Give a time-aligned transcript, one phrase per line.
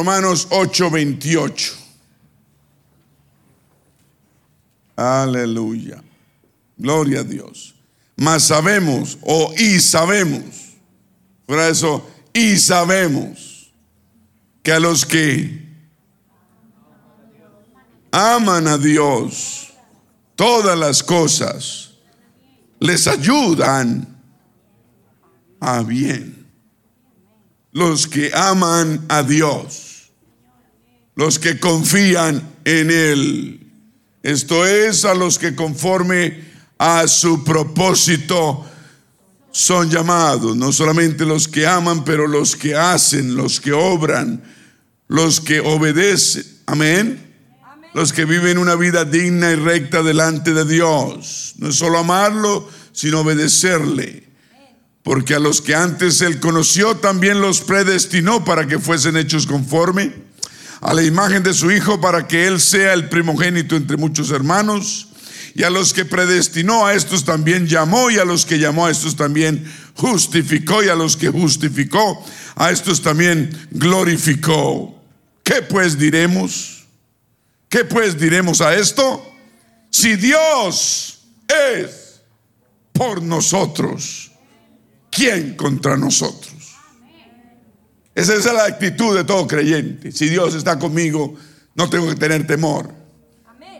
[0.00, 1.76] Romanos 8:28.
[4.96, 6.02] Aleluya.
[6.78, 7.74] Gloria a Dios.
[8.16, 10.78] Mas sabemos, o y sabemos,
[11.44, 13.70] por eso, y sabemos
[14.62, 15.68] que a los que
[18.10, 19.74] aman a Dios,
[20.34, 21.90] todas las cosas
[22.78, 24.18] les ayudan
[25.60, 26.46] a bien.
[27.72, 29.89] Los que aman a Dios,
[31.14, 33.60] los que confían en Él.
[34.22, 36.44] Esto es a los que conforme
[36.78, 38.66] a su propósito
[39.50, 44.42] son llamados, no solamente los que aman, pero los que hacen, los que obran,
[45.08, 46.44] los que obedecen.
[46.66, 47.26] Amén.
[47.92, 51.54] Los que viven una vida digna y recta delante de Dios.
[51.58, 54.28] No es solo amarlo, sino obedecerle.
[55.02, 60.12] Porque a los que antes él conoció, también los predestinó para que fuesen hechos conforme
[60.80, 65.08] a la imagen de su Hijo, para que él sea el primogénito entre muchos hermanos.
[65.54, 68.90] Y a los que predestinó, a estos también llamó, y a los que llamó, a
[68.90, 69.64] estos también
[69.94, 75.02] justificó, y a los que justificó, a estos también glorificó.
[75.42, 76.84] ¿Qué pues diremos?
[77.68, 79.26] ¿Qué pues diremos a esto?
[79.90, 82.20] Si Dios es
[82.92, 84.30] por nosotros,
[85.10, 86.59] ¿quién contra nosotros?
[88.20, 90.12] Esa es la actitud de todo creyente.
[90.12, 91.34] Si Dios está conmigo,
[91.74, 92.92] no tengo que tener temor.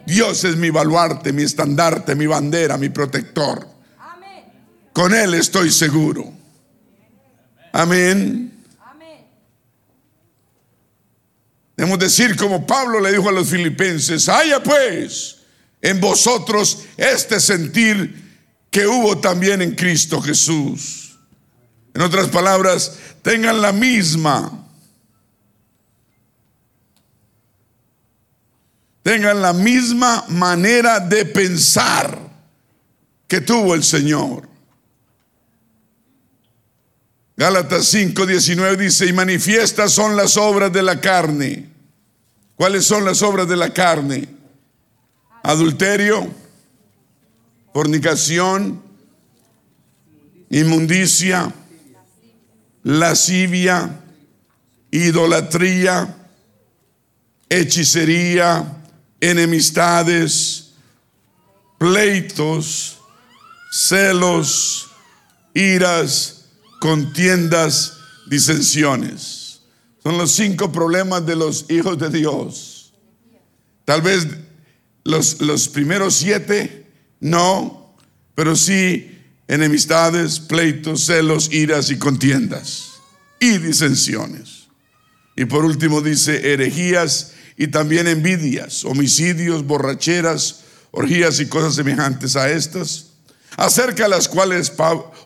[0.06, 3.68] Dios es mi baluarte, mi estandarte, mi bandera, mi protector.
[4.94, 6.32] Con Él estoy seguro.
[7.70, 8.50] Amén.
[11.76, 15.36] Debemos decir como Pablo le dijo a los filipenses, haya pues
[15.82, 21.18] en vosotros este sentir que hubo también en Cristo Jesús.
[21.92, 24.66] En otras palabras, tengan la misma,
[29.02, 32.18] tengan la misma manera de pensar
[33.26, 34.48] que tuvo el Señor.
[37.36, 41.70] Gálatas 5, 19 dice, y manifiestas son las obras de la carne.
[42.54, 44.28] ¿Cuáles son las obras de la carne?
[45.42, 46.30] Adulterio,
[47.72, 48.82] fornicación,
[50.50, 51.54] inmundicia,
[52.82, 54.00] lascivia,
[54.90, 56.16] idolatría,
[57.48, 58.82] hechicería,
[59.20, 60.72] enemistades,
[61.78, 62.98] pleitos,
[63.70, 64.90] celos,
[65.54, 66.46] iras,
[66.80, 67.94] contiendas,
[68.26, 69.60] disensiones.
[70.02, 72.92] Son los cinco problemas de los hijos de Dios.
[73.84, 74.26] Tal vez
[75.04, 76.86] los, los primeros siete
[77.20, 77.94] no,
[78.34, 79.19] pero sí
[79.50, 83.00] enemistades, pleitos, celos, iras y contiendas
[83.40, 84.68] y disensiones.
[85.34, 90.60] Y por último dice herejías y también envidias, homicidios, borracheras,
[90.92, 93.06] orgías y cosas semejantes a estas
[93.56, 94.72] acerca de las cuales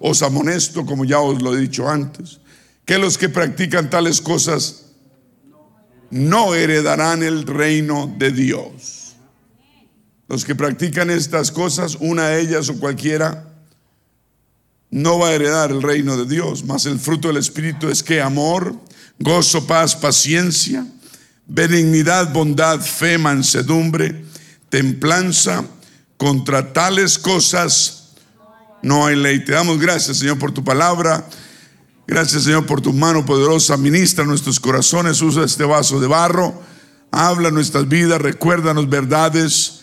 [0.01, 2.41] os amonesto, como ya os lo he dicho antes,
[2.87, 4.87] que los que practican tales cosas
[6.11, 9.17] no heredarán el reino de Dios.
[10.29, 13.54] Los que practican estas cosas, una de ellas o cualquiera,
[14.95, 18.23] no va a heredar el reino de Dios, mas el fruto del Espíritu es que
[18.23, 18.77] amor,
[19.19, 20.87] gozo, paz, paciencia,
[21.49, 24.25] benignidad, bondad, fe, mansedumbre,
[24.69, 25.65] templanza,
[26.17, 28.13] contra tales cosas
[28.85, 29.45] no hay ley.
[29.45, 31.29] Te damos gracias, Señor, por tu palabra.
[32.07, 33.77] Gracias, Señor, por tu mano poderosa.
[33.77, 35.21] Ministra nuestros corazones.
[35.23, 36.63] Usa este vaso de barro.
[37.11, 38.23] Habla nuestras vidas.
[38.23, 39.81] Recuérdanos verdades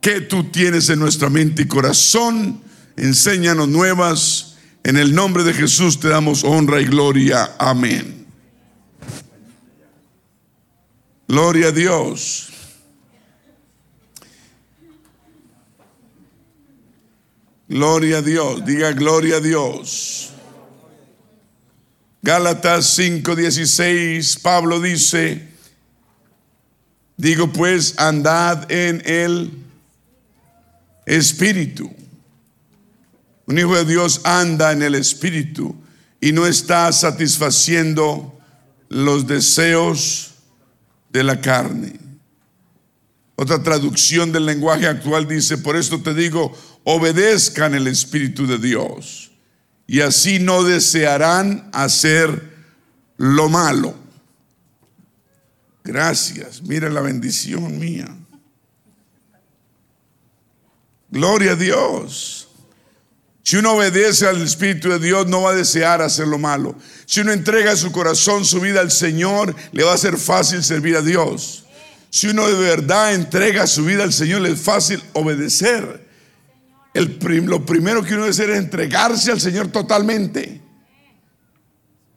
[0.00, 2.62] que tú tienes en nuestra mente y corazón.
[2.96, 4.56] Enséñanos nuevas.
[4.84, 7.54] En el nombre de Jesús te damos honra y gloria.
[7.58, 8.26] Amén.
[11.28, 12.48] Gloria a Dios.
[17.72, 20.30] Gloria a Dios, diga gloria a Dios.
[22.20, 25.48] Gálatas 5:16, Pablo dice,
[27.16, 29.52] digo pues, andad en el
[31.06, 31.90] Espíritu.
[33.46, 35.74] Un hijo de Dios anda en el Espíritu
[36.20, 38.38] y no está satisfaciendo
[38.88, 40.34] los deseos
[41.10, 41.98] de la carne.
[43.34, 49.32] Otra traducción del lenguaje actual dice, por esto te digo, obedezcan el Espíritu de Dios
[49.86, 52.52] y así no desearán hacer
[53.16, 53.94] lo malo.
[55.84, 58.08] Gracias, mira la bendición mía.
[61.10, 62.41] Gloria a Dios.
[63.44, 66.76] Si uno obedece al Espíritu de Dios, no va a desear hacer lo malo.
[67.06, 70.96] Si uno entrega su corazón, su vida al Señor, le va a ser fácil servir
[70.96, 71.64] a Dios.
[72.08, 76.08] Si uno de verdad entrega su vida al Señor, le es fácil obedecer.
[76.94, 80.60] El lo primero que uno debe hacer es entregarse al Señor totalmente.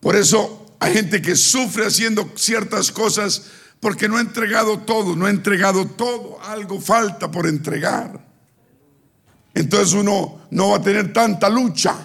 [0.01, 3.44] Por eso hay gente que sufre haciendo ciertas cosas
[3.80, 6.39] porque no ha entregado todo, no ha entregado todo.
[6.44, 8.25] Algo falta por entregar
[9.56, 11.96] entonces uno no va a tener tanta lucha.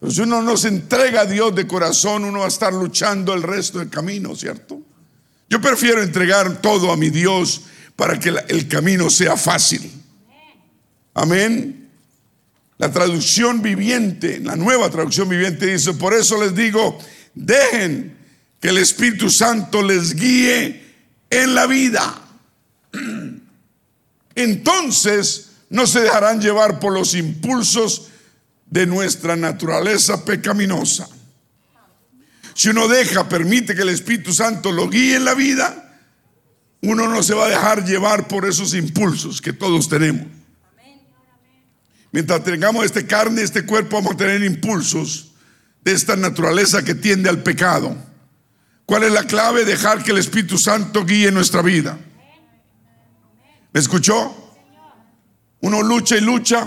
[0.00, 3.32] Pero si uno no se entrega a Dios de corazón, uno va a estar luchando
[3.32, 4.82] el resto del camino, ¿cierto?
[5.48, 7.62] Yo prefiero entregar todo a mi Dios
[7.94, 9.90] para que el camino sea fácil.
[11.14, 11.88] Amén.
[12.78, 16.98] La traducción viviente, la nueva traducción viviente dice, por eso les digo,
[17.32, 18.16] dejen
[18.60, 20.82] que el Espíritu Santo les guíe
[21.30, 22.20] en la vida.
[24.34, 28.06] Entonces, no se dejarán llevar por los impulsos
[28.66, 31.08] de nuestra naturaleza pecaminosa.
[32.54, 35.98] Si uno deja, permite que el Espíritu Santo lo guíe en la vida,
[36.80, 40.28] uno no se va a dejar llevar por esos impulsos que todos tenemos.
[42.12, 45.32] Mientras tengamos este carne, este cuerpo, vamos a tener impulsos
[45.82, 47.96] de esta naturaleza que tiende al pecado.
[48.86, 49.64] ¿Cuál es la clave?
[49.64, 51.98] Dejar que el Espíritu Santo guíe nuestra vida.
[53.72, 54.43] ¿Me escuchó?
[55.64, 56.66] Uno lucha y lucha.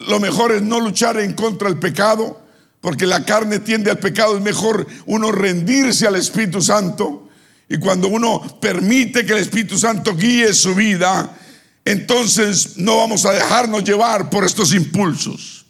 [0.00, 2.38] Lo mejor es no luchar en contra del pecado,
[2.82, 4.36] porque la carne tiende al pecado.
[4.36, 7.30] Es mejor uno rendirse al Espíritu Santo.
[7.70, 11.38] Y cuando uno permite que el Espíritu Santo guíe su vida,
[11.86, 15.64] entonces no vamos a dejarnos llevar por estos impulsos.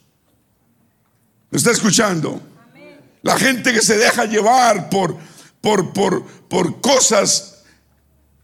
[1.52, 2.42] ¿Me está escuchando?
[3.22, 5.16] La gente que se deja llevar por,
[5.60, 7.57] por, por, por cosas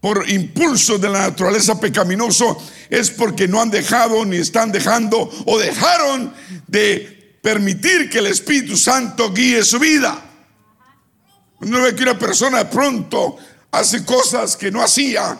[0.05, 2.61] por impulso de la naturaleza pecaminoso
[2.91, 6.31] es porque no han dejado ni están dejando o dejaron
[6.67, 10.23] de permitir que el Espíritu Santo guíe su vida.
[11.59, 13.37] Uno ve que una persona de pronto
[13.71, 15.39] hace cosas que no hacía,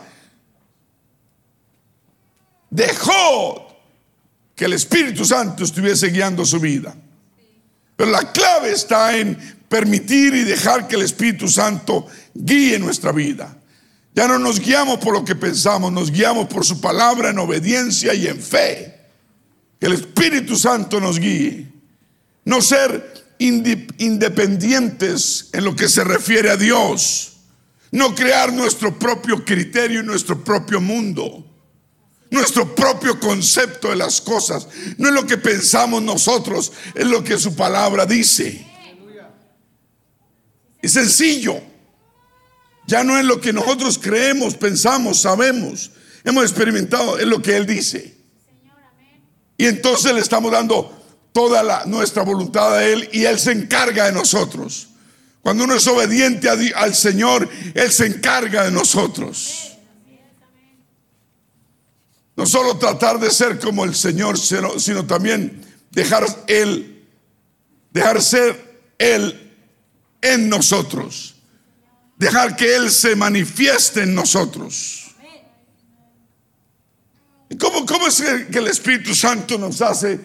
[2.68, 3.68] dejó
[4.56, 6.96] que el Espíritu Santo estuviese guiando su vida.
[7.96, 9.36] Pero la clave está en
[9.70, 13.60] permitir y dejar que el Espíritu Santo guíe nuestra vida.
[14.16, 18.14] Ya no nos guiamos por lo que pensamos, nos guiamos por su palabra en obediencia
[18.14, 18.98] y en fe.
[19.78, 21.68] Que el Espíritu Santo nos guíe.
[22.46, 27.34] No ser independientes en lo que se refiere a Dios.
[27.92, 31.46] No crear nuestro propio criterio y nuestro propio mundo.
[32.32, 34.66] Nuestro propio concepto de las cosas.
[34.98, 38.66] No es lo que pensamos nosotros, es lo que su palabra dice.
[40.82, 41.75] Es sencillo.
[42.88, 45.92] Ya no es lo que nosotros creemos, pensamos, sabemos,
[46.24, 48.16] hemos experimentado, es lo que Él dice.
[49.58, 50.92] Y entonces le estamos dando
[51.32, 54.90] toda la, nuestra voluntad a Él y Él se encarga de nosotros.
[55.42, 59.72] Cuando uno es obediente al Señor, Él se encarga de nosotros.
[62.36, 65.62] No solo tratar de ser como el Señor, sino, sino también
[65.92, 67.06] dejar Él,
[67.92, 69.54] dejar ser Él
[70.22, 71.35] en nosotros.
[72.18, 75.16] Dejar que Él se manifieste en nosotros.
[77.50, 78.22] ¿Y cómo, cómo es
[78.52, 80.20] que el Espíritu Santo nos hace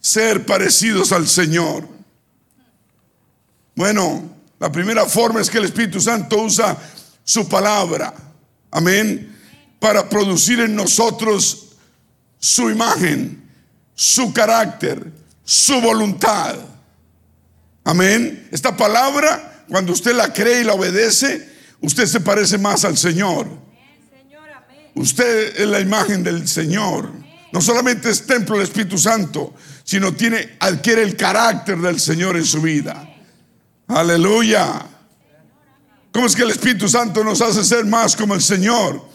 [0.00, 1.88] ser parecidos al Señor?
[3.74, 4.28] Bueno,
[4.58, 6.76] la primera forma es que el Espíritu Santo usa
[7.22, 8.12] su palabra,
[8.70, 9.36] amén,
[9.78, 11.76] para producir en nosotros
[12.38, 13.48] su imagen,
[13.94, 15.12] su carácter,
[15.44, 16.56] su voluntad.
[17.84, 18.48] Amén.
[18.50, 21.48] Esta palabra cuando usted la cree y la obedece,
[21.80, 23.46] usted se parece más al Señor.
[24.94, 27.12] Usted es la imagen del Señor.
[27.52, 32.44] No solamente es templo del Espíritu Santo, sino tiene, adquiere el carácter del Señor en
[32.44, 33.08] su vida.
[33.86, 34.86] Aleluya.
[36.12, 39.06] ¿Cómo es que el Espíritu Santo nos hace ser más como el Señor?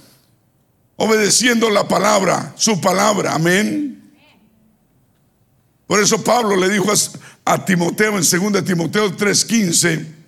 [0.95, 3.33] Obedeciendo la palabra, su palabra.
[3.33, 4.13] Amén.
[5.85, 6.91] Por eso Pablo le dijo
[7.45, 10.22] a, Timoteo en 2 Timoteo 3:15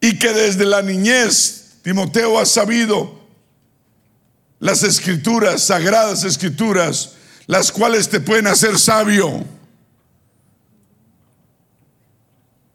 [0.00, 3.18] y que desde la niñez Timoteo ha sabido
[4.60, 7.12] las escrituras, sagradas escrituras,
[7.46, 9.44] las cuales te pueden hacer sabio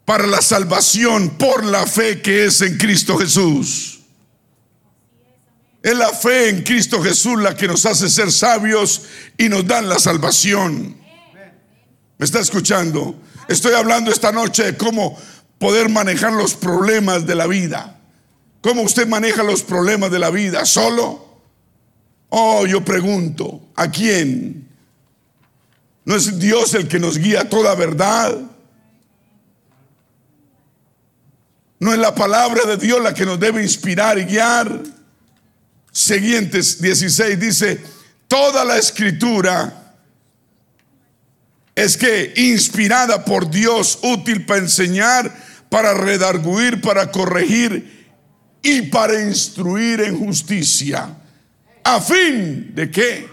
[0.06, 4.01] para la salvación por la fe que es en Cristo Jesús.
[5.82, 9.03] Es la fe en Cristo Jesús la que nos hace ser sabios
[9.38, 10.98] y nos dan la salvación.
[12.18, 13.20] ¿Me está escuchando?
[13.50, 15.20] Estoy hablando esta noche de cómo
[15.63, 17.98] poder manejar los problemas de la vida.
[18.60, 20.65] ¿Cómo usted maneja los problemas de la vida?
[20.65, 21.39] ¿Solo?
[22.27, 24.67] Oh, yo pregunto, ¿a quién?
[26.03, 28.41] No es Dios el que nos guía a toda verdad.
[31.79, 34.84] No es la palabra de Dios la que nos debe inspirar y guiar.
[35.93, 37.82] Siguientes 16 dice,
[38.27, 39.96] toda la escritura
[41.74, 48.08] es que inspirada por Dios, útil para enseñar, para redarguir, para corregir
[48.62, 51.18] y para instruir en justicia.
[51.84, 53.27] ¿A fin de qué?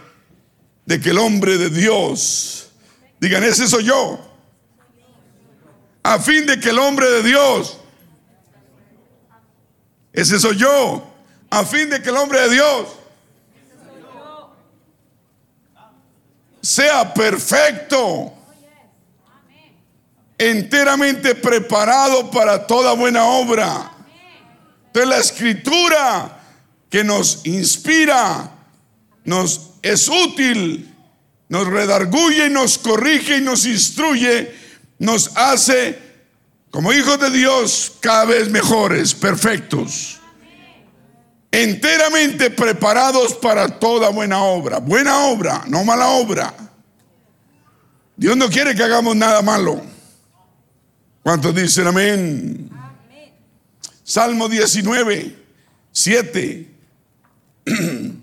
[0.87, 2.71] De que el hombre de Dios,
[3.21, 4.19] digan, ese soy yo.
[6.03, 7.77] A fin de que el hombre de Dios,
[10.11, 11.13] ese soy yo.
[11.51, 12.89] A fin de que el hombre de Dios
[16.63, 18.33] sea perfecto,
[20.41, 23.93] enteramente preparado para toda buena obra.
[24.87, 26.41] Entonces la escritura
[26.89, 28.51] que nos inspira,
[29.23, 30.97] nos es útil,
[31.51, 34.51] nos redarguye nos corrige y nos instruye,
[34.99, 35.99] nos hace
[36.71, 40.21] como hijos de Dios cada vez mejores, perfectos,
[41.53, 44.79] enteramente preparados para toda buena obra.
[44.79, 46.55] Buena obra, no mala obra.
[48.17, 50.00] Dios no quiere que hagamos nada malo.
[51.23, 52.71] ¿Cuántos dicen amén?
[54.03, 55.37] Salmo 19,
[55.93, 56.71] 7.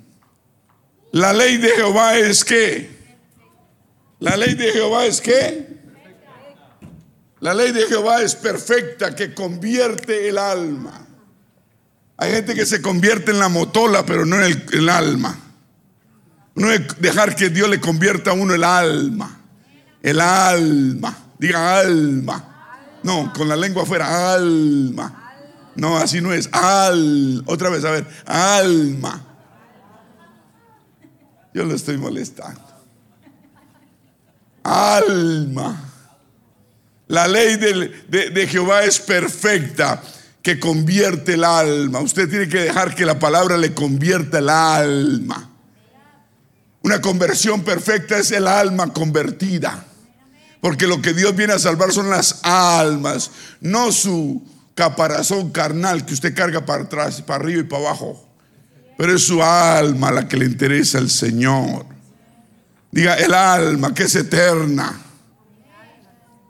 [1.12, 2.98] La ley de Jehová es que.
[4.20, 5.78] La ley de Jehová es que.
[7.40, 11.08] La ley de Jehová es perfecta que convierte el alma.
[12.18, 15.40] Hay gente que se convierte en la motola, pero no en el, alma.
[16.56, 19.40] No es dejar que Dios le convierta a uno el alma.
[20.02, 21.16] El alma.
[21.38, 22.47] Diga alma.
[23.08, 25.72] No, con la lengua afuera, alma.
[25.76, 26.50] No, así no es.
[26.52, 27.42] Al.
[27.46, 28.06] Otra vez, a ver.
[28.26, 29.26] Alma.
[31.54, 32.60] Yo lo estoy molestando.
[34.62, 35.90] Alma.
[37.08, 40.04] La ley de, de, Jehová es perfecta,
[40.42, 42.02] que convierte el alma.
[42.02, 45.50] Usted tiene que dejar que la palabra le convierta el alma.
[46.82, 49.86] Una conversión perfecta es el alma convertida.
[50.62, 54.44] Porque lo que Dios viene a salvar son las almas, no su
[54.76, 58.28] caparazón carnal que usted carga para atrás, para arriba y para abajo.
[58.98, 61.86] Pero es su alma la que le interesa al Señor.
[62.92, 65.02] Diga, el alma que es eterna.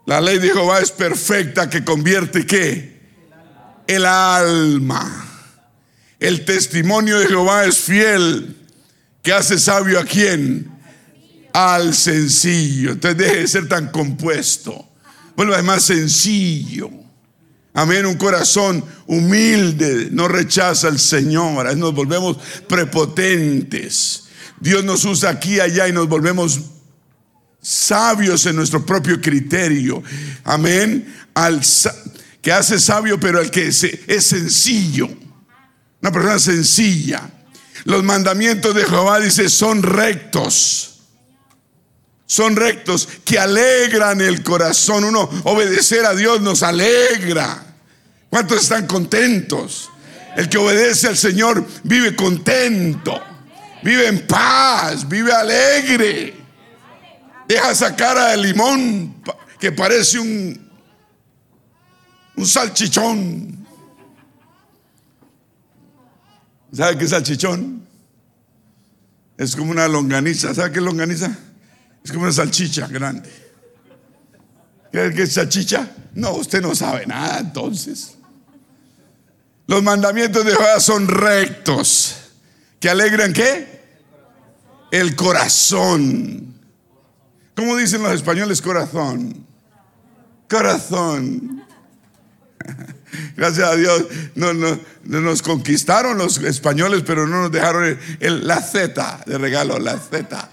[0.06, 3.02] La ley de Jehová es perfecta que convierte qué?
[3.86, 5.26] El alma.
[6.20, 8.58] El testimonio de Jehová es fiel
[9.22, 10.77] que hace sabio a quién?
[11.58, 12.92] Al sencillo.
[12.92, 14.88] Entonces deje de ser tan compuesto.
[15.36, 16.92] Vuelva más sencillo.
[17.74, 21.76] Amén, un corazón humilde no rechaza al Señor.
[21.76, 22.38] Nos volvemos
[22.68, 24.26] prepotentes.
[24.60, 26.60] Dios nos usa aquí y allá y nos volvemos
[27.60, 30.04] sabios en nuestro propio criterio.
[30.44, 31.12] Amén.
[31.34, 31.60] Al
[32.40, 33.80] que hace sabio, pero al que es,
[34.20, 35.10] sencillo.
[36.04, 37.32] Una persona sencilla.
[37.84, 40.97] Los mandamientos de Jehová dice son rectos
[42.28, 45.06] son rectos, que alegran el corazón.
[45.06, 47.64] Uno obedecer a Dios nos alegra.
[48.30, 49.90] ¿Cuántos están contentos?
[50.36, 53.20] El que obedece al Señor vive contento,
[53.82, 56.36] vive en paz, vive alegre.
[57.48, 59.24] Deja esa cara de limón
[59.58, 60.70] que parece un,
[62.36, 63.66] un salchichón.
[66.74, 67.88] ¿Sabe qué es salchichón?
[69.38, 70.54] Es como una longaniza.
[70.54, 71.47] ¿Sabe qué es longaniza?
[72.04, 73.30] Es como una salchicha grande.
[74.92, 75.90] ¿Qué es salchicha?
[76.14, 78.18] No, usted no sabe nada entonces.
[79.68, 82.16] Los mandamientos de Jehová son rectos.
[82.80, 83.82] ¿Que alegran qué?
[84.92, 86.56] El corazón.
[87.56, 89.46] ¿Cómo dicen los españoles corazón?
[90.50, 91.66] Corazón.
[93.36, 94.54] Gracias a Dios no,
[95.04, 100.50] nos conquistaron los españoles, pero no nos dejaron la Z de regalo, la Z.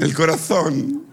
[0.00, 1.04] El corazón.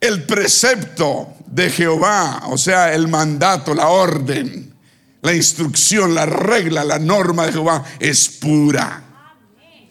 [0.00, 4.72] El precepto de Jehová, o sea, el mandato, la orden,
[5.20, 9.02] la instrucción, la regla, la norma de Jehová es pura.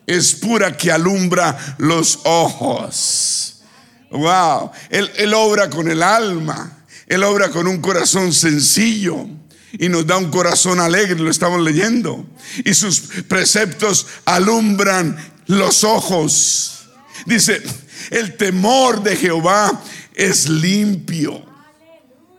[0.07, 3.61] Es pura que alumbra los ojos.
[4.09, 4.71] Wow.
[4.89, 6.85] Él, obra con el alma.
[7.07, 9.27] Él obra con un corazón sencillo
[9.73, 12.25] y nos da un corazón alegre, lo estamos leyendo.
[12.63, 15.17] Y sus preceptos alumbran
[15.49, 16.85] los ojos.
[17.25, 17.61] Dice,
[18.11, 19.81] el temor de Jehová
[20.13, 21.43] es limpio.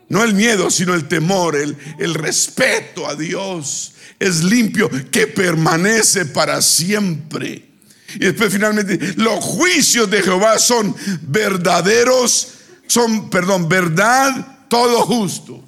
[0.09, 3.95] No el miedo, sino el temor, el, el respeto a Dios.
[4.19, 7.69] Es limpio, que permanece para siempre.
[8.15, 12.49] Y después finalmente, los juicios de Jehová son verdaderos,
[12.87, 15.61] son, perdón, verdad, todos justos.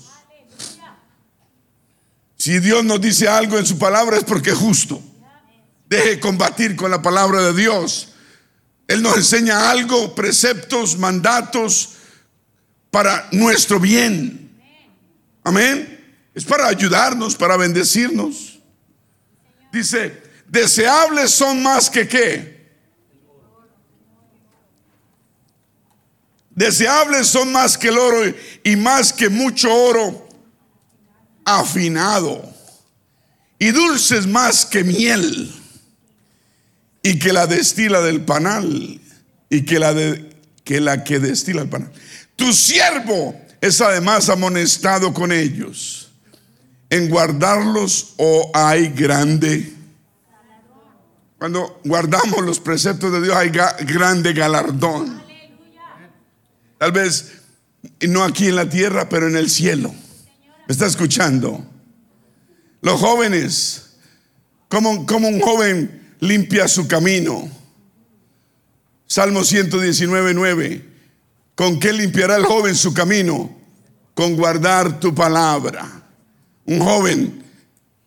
[2.37, 5.03] Si Dios nos dice algo en su palabra es porque es justo.
[5.93, 8.15] Deje combatir con la palabra de Dios.
[8.89, 11.97] Él nos enseña algo, preceptos, mandatos
[12.91, 14.59] para nuestro bien.
[15.45, 16.17] Amén.
[16.35, 18.59] Es para ayudarnos, para bendecirnos.
[19.71, 22.73] Dice, deseables son más que qué.
[26.53, 28.35] Deseables son más que el oro
[28.65, 30.27] y más que mucho oro
[31.45, 32.51] afinado
[33.59, 35.59] y dulces más que miel
[37.03, 39.01] y que la destila del panal
[39.51, 40.31] y que la, de,
[40.65, 41.93] que, la que destila el panal.
[42.37, 46.11] Tu siervo es además amonestado con ellos.
[46.91, 49.73] En guardarlos o hay grande.
[51.39, 55.23] Cuando guardamos los preceptos de Dios hay grande galardón.
[56.79, 57.33] Tal vez
[58.01, 59.93] no aquí en la tierra, pero en el cielo
[60.73, 61.65] está escuchando?
[62.81, 63.91] Los jóvenes,
[64.69, 67.51] como, como un joven limpia su camino.
[69.07, 70.85] Salmo 119, 9.
[71.57, 73.55] ¿Con qué limpiará el joven su camino?
[74.15, 75.85] Con guardar tu palabra.
[76.65, 77.43] Un joven,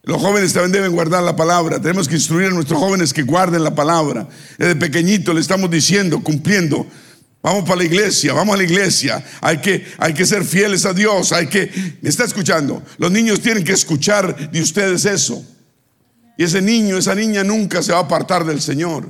[0.04, 1.82] los jóvenes también deben guardar la palabra.
[1.82, 4.28] Tenemos que instruir a nuestros jóvenes que guarden la palabra.
[4.58, 6.88] Desde pequeñito le estamos diciendo, cumpliendo
[7.44, 9.24] Vamos para la iglesia, vamos a la iglesia.
[9.40, 11.32] Hay que, hay que ser fieles a Dios.
[11.32, 11.70] Hay que,
[12.02, 12.82] ¿me está escuchando?
[12.98, 15.46] Los niños tienen que escuchar de ustedes eso.
[16.38, 19.08] Y ese niño, esa niña nunca se va a apartar del Señor.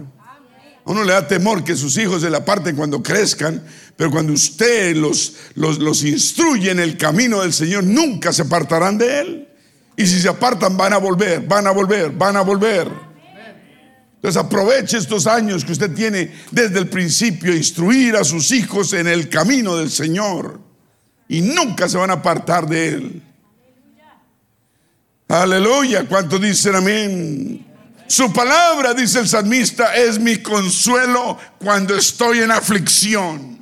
[0.86, 3.64] A uno le da temor que sus hijos se le aparten cuando crezcan,
[3.96, 8.98] pero cuando usted los, los, los instruye en el camino del Señor, nunca se apartarán
[8.98, 9.48] de Él.
[9.98, 12.88] Y si se apartan, van a volver, van a volver, van a volver.
[14.16, 19.08] Entonces aproveche estos años que usted tiene desde el principio, instruir a sus hijos en
[19.08, 20.60] el camino del Señor.
[21.28, 23.22] Y nunca se van a apartar de Él.
[25.28, 26.06] Aleluya.
[26.08, 27.66] ¿Cuánto dicen amén?
[28.08, 33.56] Su palabra, dice el salmista, es mi consuelo cuando estoy en aflicción.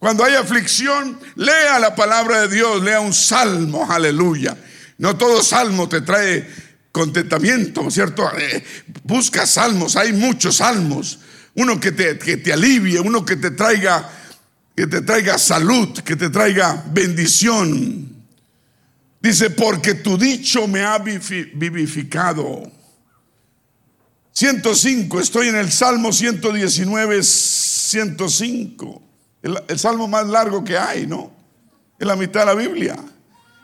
[0.00, 4.56] Cuando hay aflicción, lea la palabra de Dios, lea un salmo, aleluya.
[4.98, 6.48] No todo salmo te trae
[6.90, 8.28] contentamiento, ¿cierto?
[8.36, 8.64] Eh,
[9.04, 11.20] busca salmos, hay muchos salmos.
[11.54, 14.10] Uno que te, que te alivie, uno que te traiga,
[14.74, 18.19] que te traiga salud, que te traiga bendición.
[19.20, 22.70] Dice, porque tu dicho me ha vivificado.
[24.32, 29.02] 105, estoy en el Salmo 119, 105.
[29.42, 31.32] El, el salmo más largo que hay, ¿no?
[31.98, 32.96] En la mitad de la Biblia.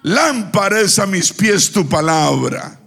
[0.02, 2.78] Lámpara es a mis pies tu palabra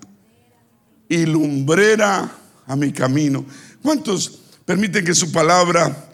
[1.08, 2.30] y lumbrera
[2.68, 3.46] a mi camino.
[3.82, 6.10] ¿Cuántos permiten que su palabra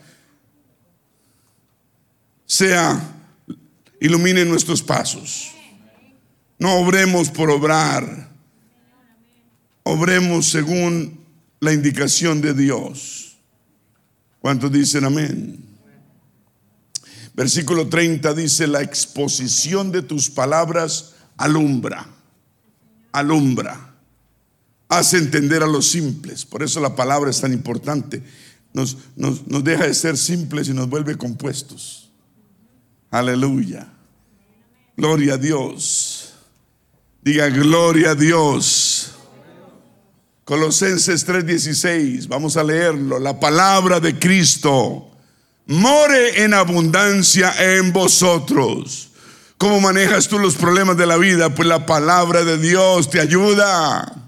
[2.46, 3.00] sea,
[4.00, 5.55] ilumine nuestros pasos?
[6.58, 8.30] No obremos por obrar,
[9.84, 11.20] obremos según
[11.60, 13.38] la indicación de Dios.
[14.39, 15.65] ¿Cuántos dicen amén?
[17.34, 22.08] Versículo 30 dice, la exposición de tus palabras alumbra,
[23.12, 23.96] alumbra
[24.88, 26.46] hace entender a los simples.
[26.46, 28.24] Por eso la palabra es tan importante.
[28.74, 32.12] Nos, nos, deja de ser simples y nos vuelve compuestos.
[33.10, 33.88] Aleluya.
[34.98, 36.14] Gloria a Dios.
[37.25, 39.13] Diga gloria a Dios.
[40.43, 43.17] Colosenses 3:16, vamos a leerlo.
[43.17, 45.09] La palabra de Cristo
[45.65, 49.09] more en abundancia en vosotros.
[49.57, 51.49] ¿Cómo manejas tú los problemas de la vida?
[51.49, 54.21] Pues la palabra de Dios te ayuda.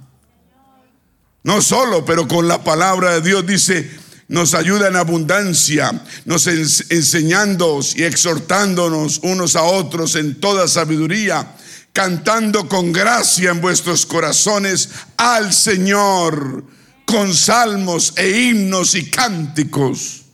[1.43, 3.91] No solo, pero con la palabra de Dios dice,
[4.27, 11.53] nos ayuda en abundancia, nos enseñando y exhortándonos unos a otros en toda sabiduría,
[11.97, 16.63] cantando con gracia en vuestros corazones al Señor,
[17.05, 20.25] con salmos e himnos y cánticos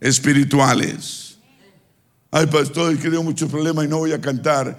[0.00, 1.38] espirituales.
[2.32, 4.76] Ay, pastor, es que tengo muchos problemas y no voy a cantar.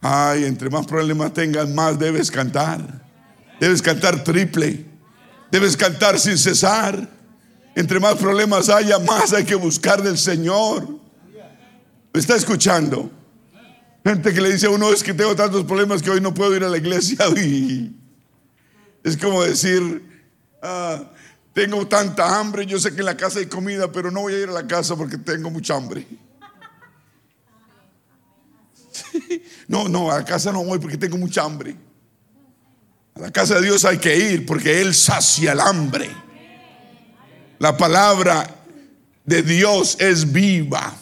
[0.00, 3.04] Ay, entre más problemas tengas, más debes cantar.
[3.60, 4.86] Debes cantar triple.
[5.50, 7.10] Debes cantar sin cesar.
[7.74, 10.88] Entre más problemas haya, más hay que buscar del Señor.
[12.14, 13.10] ¿Me está escuchando?
[14.04, 16.56] Gente que le dice a uno, es que tengo tantos problemas que hoy no puedo
[16.56, 17.18] ir a la iglesia.
[19.04, 20.02] es como decir,
[20.60, 21.04] ah,
[21.52, 24.40] tengo tanta hambre, yo sé que en la casa hay comida, pero no voy a
[24.40, 26.06] ir a la casa porque tengo mucha hambre.
[29.68, 31.74] No, no, a la casa no voy porque tengo mucha hambre.
[33.14, 36.10] A la casa de Dios hay que ir porque Él sacia el hambre.
[37.58, 38.54] La palabra
[39.24, 40.94] de Dios es viva.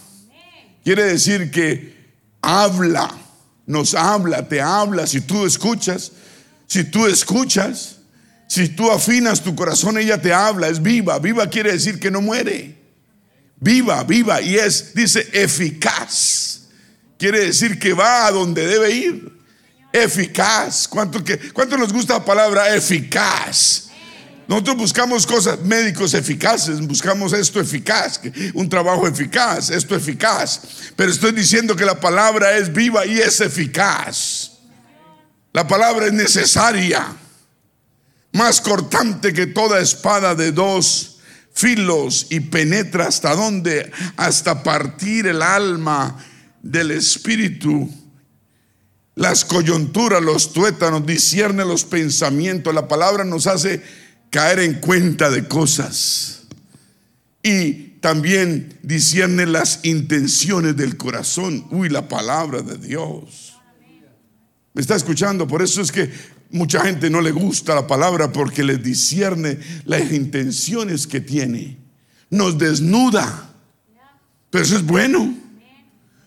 [0.84, 1.99] Quiere decir que
[2.42, 3.10] habla,
[3.66, 5.06] nos habla, te habla.
[5.06, 6.12] Si tú escuchas,
[6.66, 7.96] si tú escuchas,
[8.46, 11.18] si tú afinas tu corazón, ella te habla, es viva.
[11.18, 12.78] Viva quiere decir que no muere.
[13.56, 14.40] Viva, viva.
[14.40, 16.62] Y es, dice, eficaz.
[17.18, 19.38] Quiere decir que va a donde debe ir.
[19.92, 20.88] Eficaz.
[20.88, 23.89] ¿Cuánto, que, cuánto nos gusta la palabra eficaz?
[24.50, 28.20] Nosotros buscamos cosas, médicos eficaces, buscamos esto eficaz,
[28.52, 30.62] un trabajo eficaz, esto eficaz.
[30.96, 34.58] Pero estoy diciendo que la palabra es viva y es eficaz.
[35.52, 37.06] La palabra es necesaria,
[38.32, 41.20] más cortante que toda espada de dos
[41.52, 46.16] filos y penetra hasta donde, hasta partir el alma
[46.60, 47.88] del espíritu
[49.14, 52.74] las coyunturas, los tuétanos, discierne los pensamientos.
[52.74, 53.82] La palabra nos hace
[54.30, 56.42] caer en cuenta de cosas
[57.42, 61.66] y también discierne las intenciones del corazón.
[61.70, 63.54] Uy, la palabra de Dios.
[64.72, 65.46] ¿Me está escuchando?
[65.46, 66.10] Por eso es que
[66.50, 71.76] mucha gente no le gusta la palabra porque le discierne las intenciones que tiene.
[72.30, 73.52] Nos desnuda.
[74.50, 75.36] Pero eso es bueno.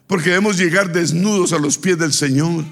[0.08, 2.66] Porque debemos llegar desnudos a los pies del Señor,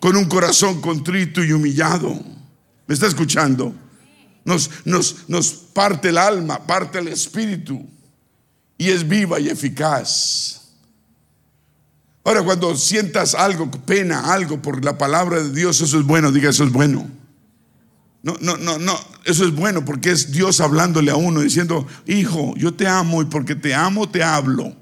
[0.00, 2.18] con un corazón contrito y humillado.
[2.86, 3.74] ¿Me está escuchando?
[4.44, 7.86] Nos, nos, parte el alma, parte el espíritu
[8.78, 10.60] y es viva y eficaz.
[12.24, 16.50] Ahora, cuando sientas algo, pena, algo por la palabra de Dios, eso es bueno, diga,
[16.50, 17.08] eso es bueno.
[18.22, 22.54] No, no, no, no, eso es bueno porque es Dios hablándole a uno, diciendo, hijo,
[22.56, 24.76] yo te amo y porque te amo te hablo.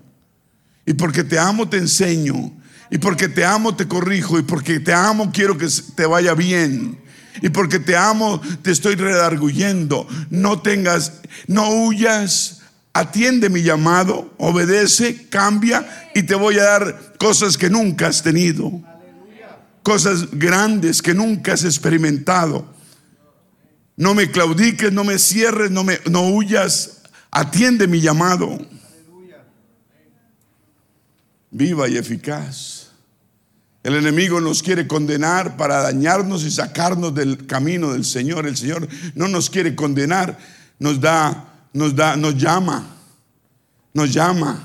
[0.89, 2.51] Y porque te amo te enseño.
[2.91, 4.39] Y porque te amo te corrijo.
[4.39, 6.99] Y porque te amo quiero que te vaya bien.
[7.43, 10.07] Y porque te amo, te estoy redarguyendo.
[10.31, 12.63] No tengas, no huyas.
[12.93, 18.73] Atiende mi llamado, obedece, cambia y te voy a dar cosas que nunca has tenido.
[19.83, 22.67] Cosas grandes que nunca has experimentado.
[23.97, 27.03] No me claudiques, no me cierres, no, me, no huyas.
[27.31, 28.59] Atiende mi llamado.
[31.51, 32.78] Viva y eficaz.
[33.89, 38.47] El enemigo nos quiere condenar para dañarnos y sacarnos del camino del Señor.
[38.47, 40.39] El Señor no nos quiere condenar,
[40.79, 42.87] nos da, nos da, nos llama,
[43.95, 44.63] nos llama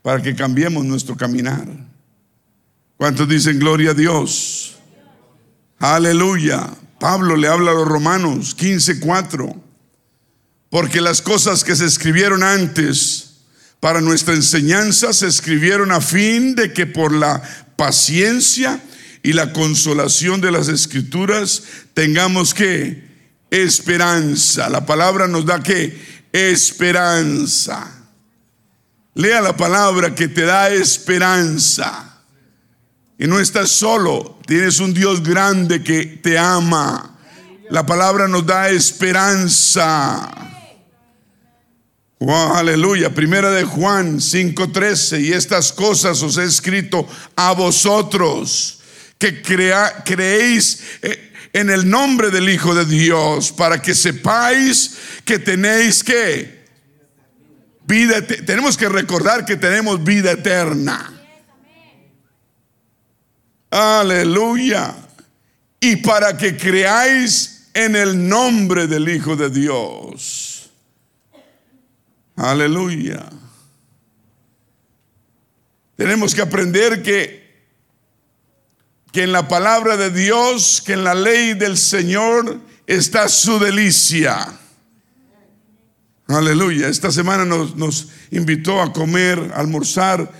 [0.00, 1.68] para que cambiemos nuestro caminar.
[2.96, 4.78] ¿Cuántos dicen gloria a Dios?
[5.78, 6.70] Aleluya.
[6.98, 9.62] Pablo le habla a los romanos 15:4.
[10.70, 13.42] Porque las cosas que se escribieron antes
[13.78, 17.42] para nuestra enseñanza se escribieron a fin de que por la
[17.78, 18.82] paciencia
[19.22, 21.62] y la consolación de las escrituras,
[21.94, 23.04] tengamos que
[23.50, 24.68] esperanza.
[24.68, 25.96] La palabra nos da que
[26.32, 27.94] esperanza.
[29.14, 32.20] Lea la palabra que te da esperanza.
[33.16, 37.16] Y no estás solo, tienes un Dios grande que te ama.
[37.70, 40.48] La palabra nos da esperanza
[42.20, 43.14] aleluya.
[43.14, 45.20] Primera de Juan 5:13.
[45.20, 48.80] Y estas cosas os he escrito a vosotros
[49.18, 56.02] que creéis eh, en el nombre del Hijo de Dios para que sepáis que tenéis
[56.02, 56.66] que
[57.86, 58.20] vida.
[58.26, 61.14] Tenemos que recordar que tenemos vida eterna.
[63.70, 64.94] Aleluya.
[65.80, 70.47] Y para que creáis en el nombre del Hijo de Dios.
[72.38, 73.28] Aleluya.
[75.96, 77.66] Tenemos que aprender que,
[79.10, 84.56] que en la palabra de Dios, que en la ley del Señor está su delicia.
[86.28, 86.86] Aleluya.
[86.86, 90.30] Esta semana nos, invitó a comer, a almorzar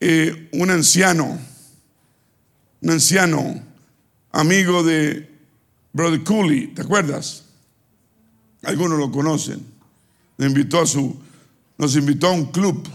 [0.00, 1.38] eh, un anciano,
[2.80, 3.62] un anciano,
[4.32, 5.30] amigo de
[5.92, 7.44] Brother Cooley, ¿te acuerdas?
[8.64, 9.71] Algunos lo conocen
[11.78, 12.88] nos invitó a un club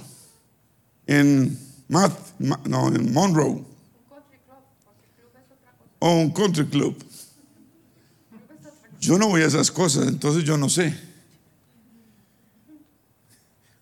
[1.05, 3.63] en, no, en Monroe.
[5.99, 6.95] O un country club.
[8.99, 10.97] Yo no voy a esas cosas, entonces yo no sé.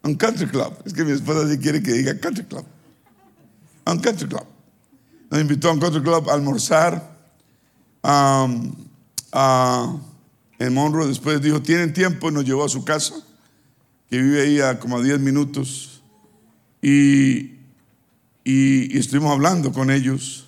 [0.03, 0.73] Un country club.
[0.85, 2.65] Es que mi esposa sí quiere que diga country club.
[3.85, 4.45] Un country club.
[5.29, 7.15] Nos invitó a un country club a almorzar
[10.59, 11.07] en Monroe.
[11.07, 12.29] Después dijo, ¿tienen tiempo?
[12.29, 13.15] Y nos llevó a su casa
[14.09, 16.01] que vive ahí a como a 10 minutos,
[16.81, 17.55] y,
[18.43, 20.45] y, estuvimos hablando con ellos.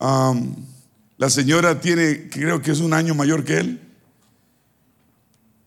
[0.00, 3.80] la señora tiene, creo que es un año mayor que él,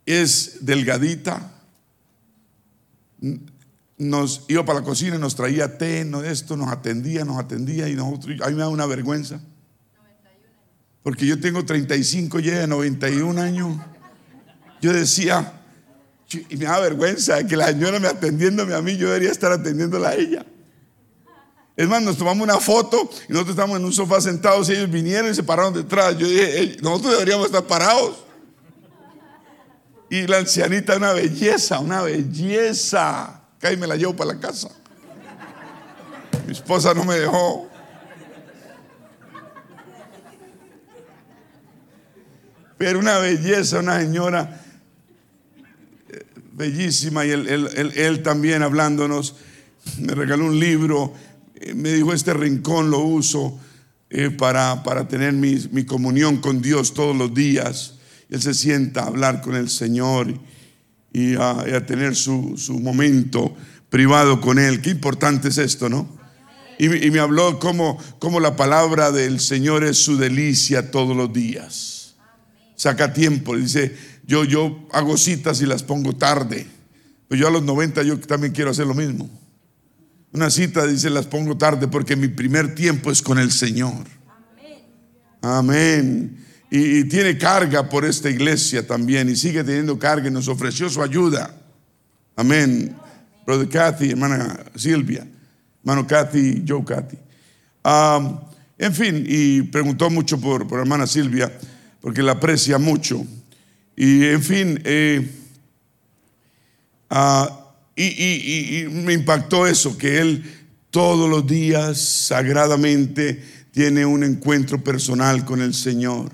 [0.05, 1.51] es delgadita.
[3.97, 7.87] Nos iba para la cocina y nos traía té, no esto, nos atendía, nos atendía
[7.87, 9.39] y nosotros, a mí me da una vergüenza.
[11.03, 13.77] Porque yo tengo 35 y ella 91 años.
[14.81, 15.60] Yo decía,
[16.33, 20.09] y me da vergüenza que la señora me atendiéndome a mí, yo debería estar atendiéndola
[20.09, 20.45] a ella.
[21.75, 24.91] Es más, nos tomamos una foto y nosotros estábamos en un sofá sentados y ellos
[24.91, 26.17] vinieron y se pararon detrás.
[26.17, 28.23] Yo dije, nosotros deberíamos estar parados.
[30.09, 33.41] Y la ancianita, una belleza, una belleza.
[33.59, 34.69] Que me la llevo para la casa.
[36.45, 37.69] Mi esposa no me dejó.
[42.77, 44.60] Pero una belleza, una señora
[46.53, 47.25] bellísima.
[47.25, 49.35] Y él, también hablándonos,
[49.99, 51.13] me regaló un libro.
[51.55, 53.59] Eh, me dijo, este rincón lo uso
[54.09, 57.95] eh, para, para, tener mi comunión con Dios todos los días.
[58.29, 60.33] Él se sienta a hablar con el Señor
[61.13, 63.55] y a, tener su, momento
[63.89, 64.81] privado con Él.
[64.81, 66.07] Qué importante es esto, ¿no?
[66.79, 72.15] Y, me habló como, como la palabra del Señor es su delicia todos los días.
[72.75, 76.67] Saca tiempo, dice, yo, yo hago citas y las pongo tarde.
[77.27, 79.29] Pero yo a los 90 yo también quiero hacer lo mismo.
[80.33, 84.05] Una cita dice, las pongo tarde porque mi primer tiempo es con el Señor.
[85.41, 90.89] Amén y, tiene carga por esta iglesia también y sigue teniendo carga y nos ofreció
[90.89, 91.53] su ayuda.
[92.35, 92.95] Amén.
[93.45, 95.27] Brother Kathy, hermana Silvia,
[95.83, 97.17] hermano Kathy, Joe Kathy.
[98.77, 101.51] en fin, y preguntó mucho por, por hermana Silvia,
[101.99, 103.25] porque la aprecia mucho.
[103.95, 105.29] Y en fin, eh,
[107.09, 107.61] ah,
[107.95, 110.43] y, me impactó eso, que él
[110.89, 116.31] todos los días sagradamente tiene un encuentro personal con el Señor.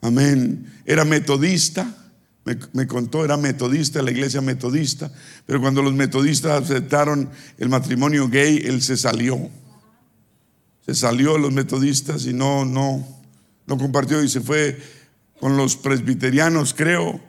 [0.00, 0.70] Amén.
[0.84, 2.00] Era metodista.
[2.74, 5.10] Me, contó, era metodista, la iglesia metodista.
[5.46, 9.48] Pero cuando los metodistas aceptaron el matrimonio gay, él se salió.
[10.84, 13.06] Se salió los metodistas y no, no,
[13.66, 14.78] no compartió y se fue
[15.44, 17.20] con los presbiterianos, creo.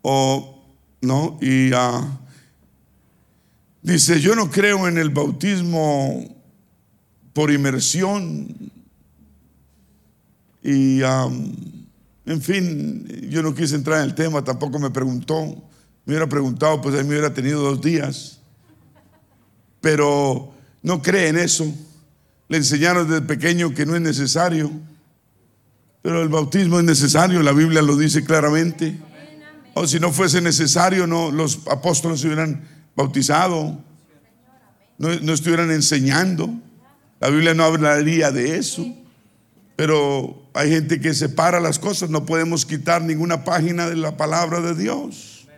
[0.00, 0.64] O,
[1.00, 1.40] ¿no?
[1.42, 2.20] Y ah,
[3.82, 6.24] dice, yo no creo en el bautismo
[7.32, 8.46] por inmersión.
[10.62, 15.44] Y en fin, yo no quise entrar en el tema, tampoco me preguntó.
[16.04, 18.38] Me hubiera preguntado, pues él me hubiera tenido dos días.
[19.80, 21.66] Pero no cree en eso.
[22.46, 24.70] Le enseñaron desde pequeño que no es necesario.
[26.02, 28.98] Pero el bautismo es necesario, la Biblia lo dice claramente.
[29.74, 32.62] O si no fuese necesario, no, los apóstoles se hubieran
[32.94, 33.80] bautizado,
[34.98, 36.52] no, no estuvieran enseñando.
[37.20, 38.84] La Biblia no hablaría de eso.
[39.76, 44.60] Pero hay gente que separa las cosas, no podemos quitar ninguna página de la palabra
[44.60, 45.48] de Dios.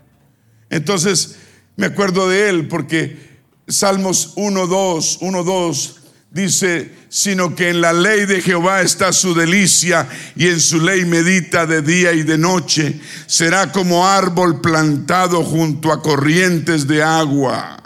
[0.71, 1.37] Entonces,
[1.77, 3.19] me acuerdo de él porque
[3.67, 6.01] Salmos 1, 2, 1, 2
[6.35, 11.07] dice, sino que en la ley de Jehová está su delicia y en su ley
[11.07, 13.01] medita de día y de noche.
[13.27, 17.81] Será como árbol plantado junto a corrientes de agua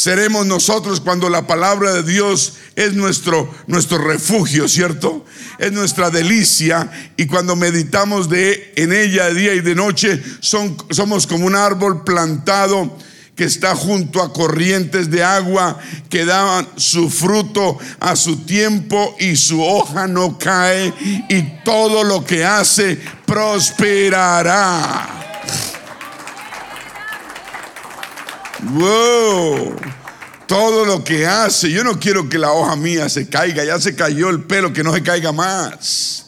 [0.00, 5.26] seremos nosotros cuando la palabra de Dios es nuestro, nuestro refugio, ¿cierto?
[5.58, 10.74] Es nuestra delicia y cuando meditamos de, en ella de día y de noche, son,
[10.88, 12.96] somos como un árbol plantado
[13.40, 15.78] que está junto a corrientes de agua
[16.10, 20.92] que daban su fruto a su tiempo y su hoja no cae
[21.30, 25.08] y todo lo que hace prosperará.
[28.74, 29.74] Wow.
[30.46, 31.70] Todo lo que hace.
[31.70, 33.64] Yo no quiero que la hoja mía se caiga.
[33.64, 36.26] Ya se cayó el pelo, que no se caiga más.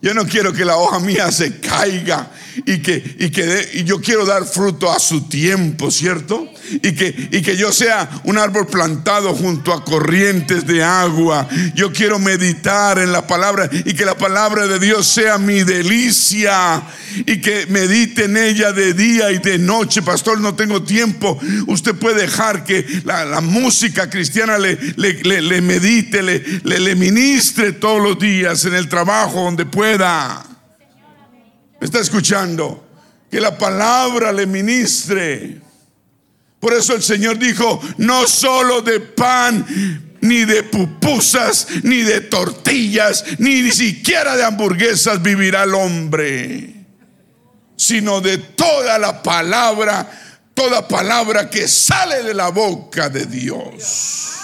[0.00, 2.30] Yo no quiero que la hoja mía se caiga
[2.66, 6.48] y que, y que y yo quiero dar fruto a su tiempo, ¿cierto?
[6.70, 11.48] Y que, y que yo sea un árbol plantado junto a corrientes de agua.
[11.74, 16.82] Yo quiero meditar en la palabra y que la palabra de Dios sea mi delicia
[17.26, 20.02] y que medite en ella de día y de noche.
[20.02, 21.38] Pastor, no tengo tiempo.
[21.66, 28.18] Usted puede dejar que la, música cristiana le, le, medite, le, le ministre todos los
[28.18, 30.51] días en el trabajo donde pueda
[31.82, 32.86] ¿Me está escuchando?
[33.28, 35.60] Que la palabra le ministre.
[36.60, 39.66] Por eso el Señor dijo, no solo de pan,
[40.20, 46.72] ni de pupusas, ni de tortillas, ni, ni siquiera de hamburguesas vivirá el hombre,
[47.74, 50.08] sino de toda la palabra,
[50.54, 54.41] toda palabra que sale de la boca de Dios.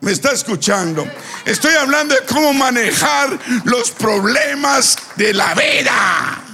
[0.00, 1.06] ¿Me está escuchando?
[1.44, 6.44] Estoy hablando de cómo manejar los problemas de la vida.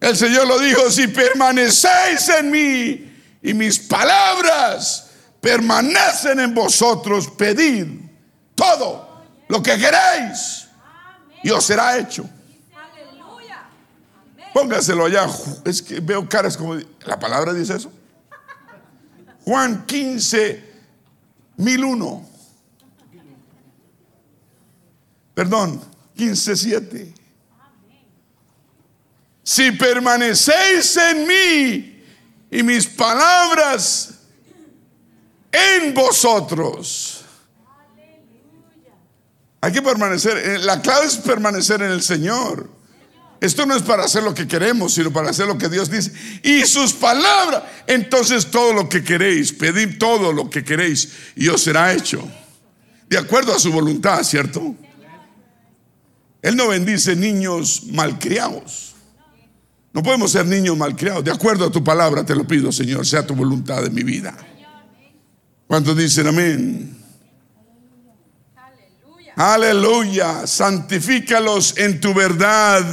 [0.00, 7.86] El Señor lo dijo, si permanecéis en mí y mis palabras permanecen en vosotros, pedid
[8.54, 10.66] todo lo que queréis
[11.42, 12.28] y os será hecho.
[14.54, 15.28] Póngaselo allá.
[15.64, 16.76] Es que veo caras como...
[17.04, 17.92] ¿La palabra dice eso?
[19.46, 20.64] Juan 15,
[21.56, 22.28] 1001.
[25.34, 25.80] Perdón,
[26.16, 27.14] 15, 7.
[29.44, 32.02] Si permanecéis en mí
[32.50, 34.18] y mis palabras
[35.52, 37.24] en vosotros.
[39.60, 40.38] Hay que permanecer.
[40.38, 42.75] Eh, la clave es permanecer en el Señor.
[43.40, 46.12] Esto no es para hacer lo que queremos, sino para hacer lo que Dios dice.
[46.42, 47.64] Y sus palabras.
[47.86, 52.26] Entonces todo lo que queréis, pedid todo lo que queréis y os será hecho.
[53.08, 54.74] De acuerdo a su voluntad, ¿cierto?
[56.42, 58.94] Él no bendice niños malcriados.
[59.92, 61.24] No podemos ser niños malcriados.
[61.24, 64.36] De acuerdo a tu palabra, te lo pido, Señor, sea tu voluntad en mi vida.
[65.66, 66.96] ¿Cuántos dicen amén?
[69.36, 70.46] Aleluya.
[70.46, 72.84] Santifícalos en tu verdad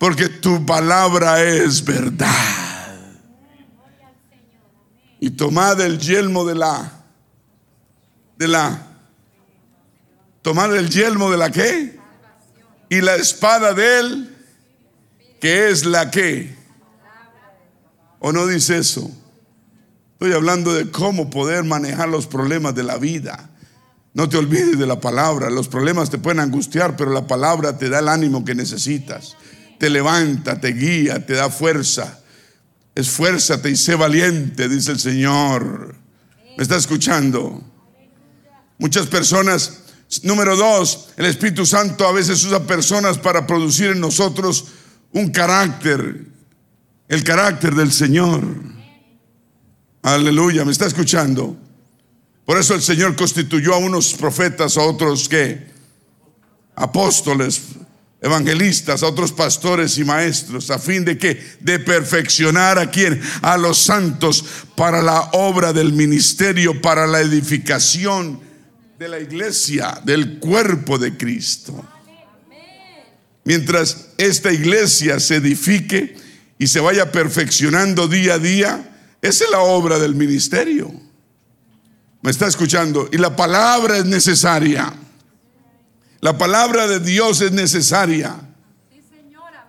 [0.00, 2.26] porque tu palabra es verdad.
[5.20, 6.90] Y tomad el yelmo de la,
[8.38, 8.86] de la,
[10.40, 12.00] tomad el yelmo de la qué?
[12.88, 14.36] Y la espada de él,
[15.38, 16.56] que es la que.
[18.20, 19.10] ¿O no dice eso?
[20.14, 23.50] Estoy hablando de cómo poder manejar los problemas de la vida.
[24.14, 25.50] No te olvides de la palabra.
[25.50, 29.36] Los problemas te pueden angustiar, pero la palabra te da el ánimo que necesitas
[29.80, 32.20] te levanta, te guía, te da fuerza.
[32.94, 35.96] Esfuérzate y sé valiente, dice el Señor.
[36.58, 37.64] ¿Me está escuchando?
[38.76, 39.84] Muchas personas,
[40.22, 44.66] número dos, el Espíritu Santo a veces usa personas para producir en nosotros
[45.12, 46.26] un carácter,
[47.08, 48.44] el carácter del Señor.
[50.02, 51.56] Aleluya, ¿me está escuchando?
[52.44, 55.70] Por eso el Señor constituyó a unos profetas, a otros que
[56.74, 57.62] apóstoles,
[58.22, 63.56] evangelistas, a otros pastores y maestros, a fin de que de perfeccionar a quien a
[63.56, 64.44] los santos
[64.76, 68.40] para la obra del ministerio, para la edificación
[68.98, 71.82] de la iglesia, del cuerpo de Cristo.
[73.44, 76.14] Mientras esta iglesia se edifique
[76.58, 78.90] y se vaya perfeccionando día a día,
[79.22, 80.92] esa es la obra del ministerio.
[82.22, 83.08] ¿Me está escuchando?
[83.10, 84.92] Y la palabra es necesaria.
[86.20, 88.36] La palabra de Dios es necesaria.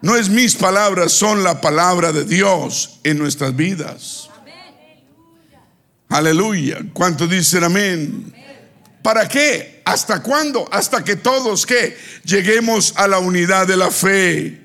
[0.02, 4.30] No es mis palabras, son la palabra de Dios en nuestras vidas.
[6.10, 6.80] Aleluya.
[6.92, 8.34] ¿Cuántos dicen amén?
[9.02, 9.82] ¿Para qué?
[9.86, 10.68] ¿Hasta cuándo?
[10.72, 14.60] Hasta que todos que lleguemos a la unidad de la fe,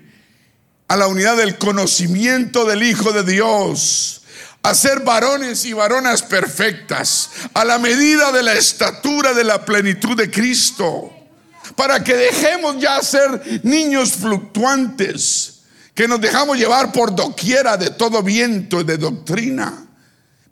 [0.88, 4.22] a la unidad del conocimiento del Hijo de Dios,
[4.62, 10.16] a ser varones y varonas perfectas, a la medida de la estatura de la plenitud
[10.16, 11.15] de Cristo
[11.76, 15.60] para que dejemos ya ser niños fluctuantes,
[15.94, 19.86] que nos dejamos llevar por doquiera de todo viento de doctrina,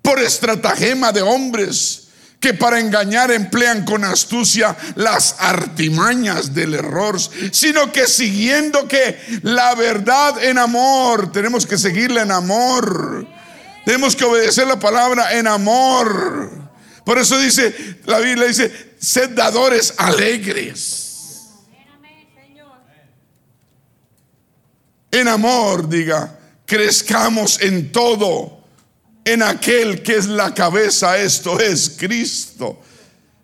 [0.03, 2.05] por estratagema de hombres
[2.45, 7.19] que para engañar emplean con astucia las artimañas del error,
[7.53, 13.27] sino que siguiendo que la verdad en amor, tenemos que seguirla en amor,
[13.87, 16.51] tenemos que obedecer la palabra en amor.
[17.03, 21.04] Por eso dice, la Biblia dice, sed dadores alegres.
[25.15, 28.65] En amor, diga, crezcamos en todo,
[29.25, 32.83] en aquel que es la cabeza, esto es Cristo.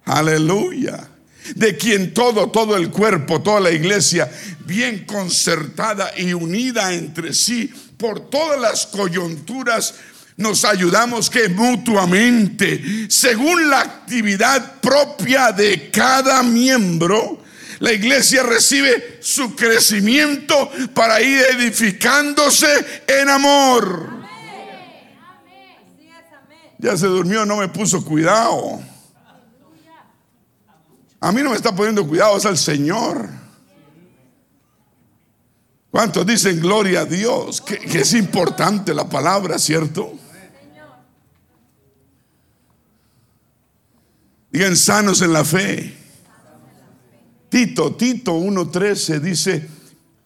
[0.04, 1.08] Aleluya.
[1.54, 4.30] De quien todo, todo el cuerpo, toda la iglesia,
[4.66, 9.94] bien concertada y unida entre sí por todas las coyunturas,
[10.36, 17.39] nos ayudamos que mutuamente, según la actividad propia de cada miembro,
[17.80, 24.20] la iglesia recibe su crecimiento para ir edificándose en amor.
[26.78, 28.80] Ya se durmió, no me puso cuidado.
[31.20, 33.28] A mí no me está poniendo cuidado, es al Señor.
[35.90, 37.62] ¿Cuántos dicen gloria a Dios?
[37.62, 40.12] Que, que es importante la palabra, ¿cierto?
[44.50, 45.99] Digan sanos en la fe.
[47.50, 49.68] Tito, Tito 1.13 dice,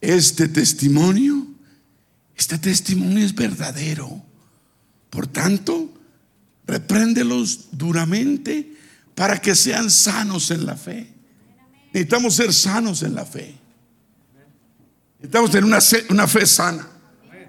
[0.01, 1.47] este testimonio,
[2.37, 4.22] este testimonio es verdadero.
[5.09, 5.91] Por tanto,
[6.66, 8.77] repréndelos duramente
[9.14, 11.11] para que sean sanos en la fe.
[11.95, 13.55] Necesitamos ser sanos en la fe.
[15.16, 15.79] Necesitamos tener una,
[16.11, 16.87] una fe sana,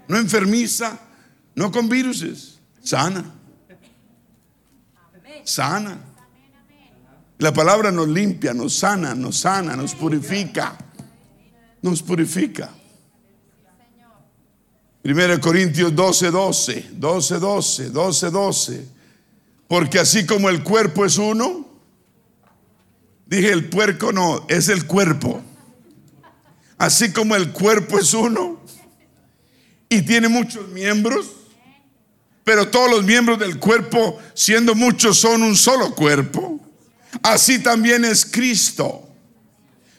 [0.08, 0.98] no enfermiza,
[1.54, 3.34] no con viruses, sana.
[5.44, 6.15] Sana.
[7.38, 10.78] La palabra nos limpia, nos sana, nos sana, nos purifica.
[11.82, 12.70] Nos purifica.
[15.04, 18.88] 1 Corintios 12, 12, 12, 12, 12, 12.
[19.68, 21.68] Porque así como el cuerpo es uno,
[23.26, 25.42] dije el puerco no, es el cuerpo.
[26.78, 28.60] Así como el cuerpo es uno
[29.90, 31.28] y tiene muchos miembros,
[32.44, 36.55] pero todos los miembros del cuerpo, siendo muchos, son un solo cuerpo.
[37.24, 39.10] Así también es Cristo.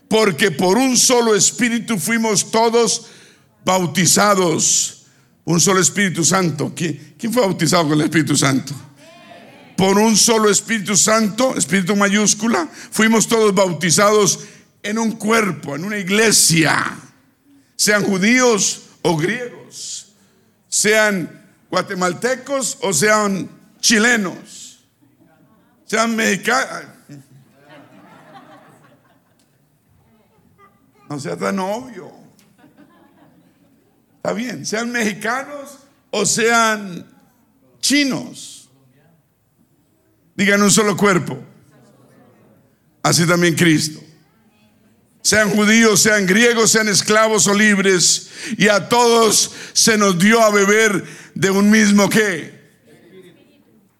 [0.08, 3.06] Porque por un solo espíritu fuimos todos
[3.64, 4.96] bautizados
[5.46, 6.72] un solo Espíritu Santo.
[6.74, 8.74] ¿Quién, fue bautizado con el Espíritu Santo?
[9.76, 14.40] Por un solo Espíritu Santo, Espíritu mayúscula, fuimos todos bautizados
[14.82, 16.98] en un cuerpo, en una iglesia,
[17.76, 20.14] sean judíos o griegos,
[20.68, 23.48] sean guatemaltecos o sean
[23.80, 24.80] chilenos,
[25.86, 26.95] sean mexicanos.
[31.09, 32.11] No sea tan obvio.
[34.16, 35.78] Está bien, sean mexicanos
[36.11, 37.07] o sean
[37.80, 38.68] chinos.
[40.34, 41.38] Digan un solo cuerpo.
[43.02, 44.00] Así también Cristo.
[45.22, 48.30] Sean judíos, sean griegos, sean esclavos o libres.
[48.59, 51.04] Y a todos se nos dio a beber
[51.34, 52.57] de un mismo qué.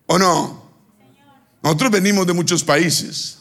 [0.07, 0.71] ¿O no?
[1.63, 3.36] Nosotros venimos de muchos países.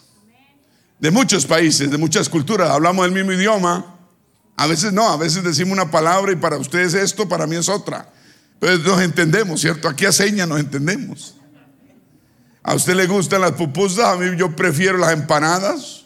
[1.05, 2.71] De muchos países, de muchas culturas.
[2.71, 3.95] Hablamos el mismo idioma.
[4.57, 7.69] A veces no, a veces decimos una palabra y para ustedes esto, para mí es
[7.69, 8.11] otra.
[8.59, 9.87] Pero nos entendemos, ¿cierto?
[9.87, 11.35] Aquí a señas nos entendemos.
[12.63, 16.05] A usted le gustan las pupusas, a mí yo prefiero las empanadas.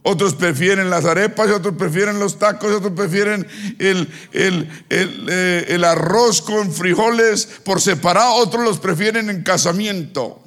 [0.00, 3.46] Otros prefieren las arepas, otros prefieren los tacos, otros prefieren
[3.78, 10.42] eh, el arroz con frijoles por separado, otros los prefieren en casamiento.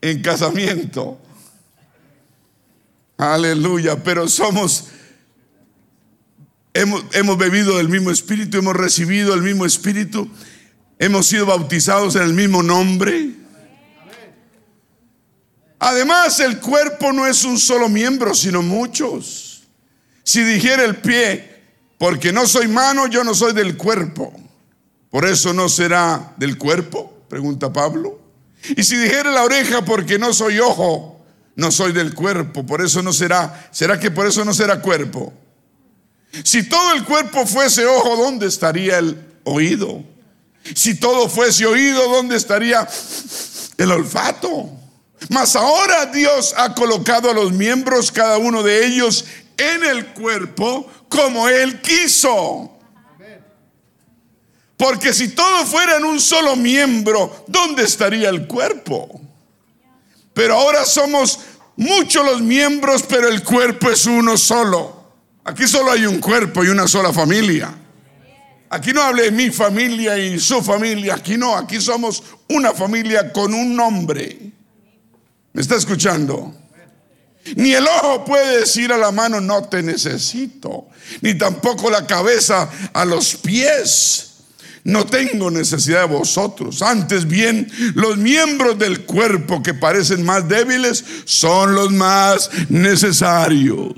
[0.00, 1.18] En casamiento.
[3.16, 4.84] Aleluya, pero somos,
[6.72, 10.30] hemos, hemos bebido del mismo espíritu, hemos recibido el mismo espíritu,
[11.00, 13.34] hemos sido bautizados en el mismo nombre.
[15.80, 19.64] Además, el cuerpo no es un solo miembro, sino muchos.
[20.22, 21.58] Si dijera el pie,
[21.98, 24.32] porque no soy mano, yo no soy del cuerpo.
[25.10, 28.27] Por eso no será del cuerpo, pregunta Pablo.
[28.76, 31.24] Y si dijera la oreja, porque no soy ojo,
[31.56, 35.32] no soy del cuerpo, por eso no será, ¿será que por eso no será cuerpo?
[36.44, 40.02] Si todo el cuerpo fuese ojo, ¿dónde estaría el oído?
[40.74, 42.86] Si todo fuese oído, ¿dónde estaría
[43.76, 44.70] el olfato?
[45.30, 49.24] Mas ahora Dios ha colocado a los miembros, cada uno de ellos,
[49.56, 52.77] en el cuerpo como Él quiso.
[54.78, 59.20] Porque si todo fuera en un solo miembro, ¿dónde estaría el cuerpo?
[60.32, 61.40] Pero ahora somos
[61.76, 65.02] muchos los miembros, pero el cuerpo es uno solo.
[65.44, 67.76] Aquí solo hay un cuerpo y una sola familia.
[68.70, 71.16] Aquí no hable de mi familia y su familia.
[71.16, 74.38] Aquí no, aquí somos una familia con un nombre.
[75.54, 76.54] ¿Me está escuchando?
[77.56, 80.86] Ni el ojo puede decir a la mano, no te necesito.
[81.20, 84.27] Ni tampoco la cabeza a los pies
[84.88, 86.80] no tengo necesidad de vosotros.
[86.80, 93.92] Antes bien, los miembros del cuerpo que parecen más débiles son los más necesarios.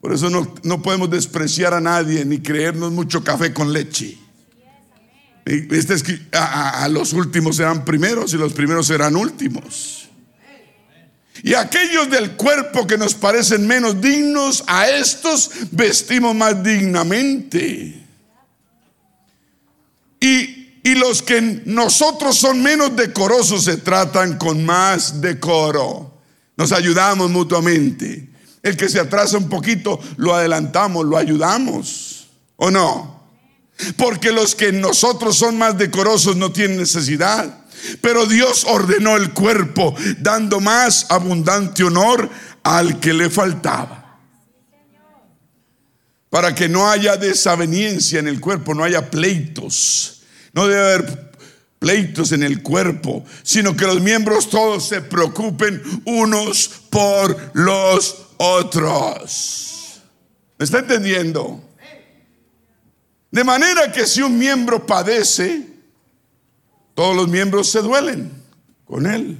[0.00, 4.18] Por eso no, podemos despreciar a nadie ni creernos mucho café con leche.
[5.44, 10.08] Este es que a, a los últimos serán primeros y los primeros serán últimos.
[11.44, 18.09] Y aquellos del cuerpo que nos parecen menos dignos, a estos vestimos más dignamente.
[20.20, 20.56] Y,
[20.94, 26.20] los que nosotros son menos decorosos se tratan con más decoro.
[26.56, 28.28] Nos ayudamos mutuamente.
[28.62, 32.28] El que se atrasa un poquito, lo adelantamos, lo ayudamos.
[32.56, 33.24] ¿O no?
[33.96, 37.64] Porque los que nosotros son más decorosos no tienen necesidad.
[38.00, 42.28] Pero Dios ordenó el cuerpo, dando más abundante honor
[42.62, 43.99] al que le faltaba.
[46.30, 50.20] Para que no haya desaveniencia en el cuerpo, no haya pleitos
[50.52, 51.30] no debe haber
[51.78, 60.00] pleitos en el cuerpo, sino que los miembros todos se preocupen unos por los otros.
[60.58, 61.64] ¿Me está entendiendo?
[63.30, 65.66] De manera que si un miembro padece,
[66.94, 68.30] todos los miembros se duelen
[68.84, 69.38] con él.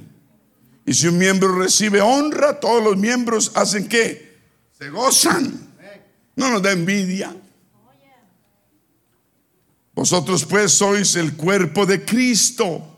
[0.85, 4.39] Y si un miembro recibe honra, todos los miembros hacen qué?
[4.79, 5.70] Se gozan.
[6.35, 7.35] No nos da envidia.
[9.93, 12.91] Vosotros pues sois el cuerpo de Cristo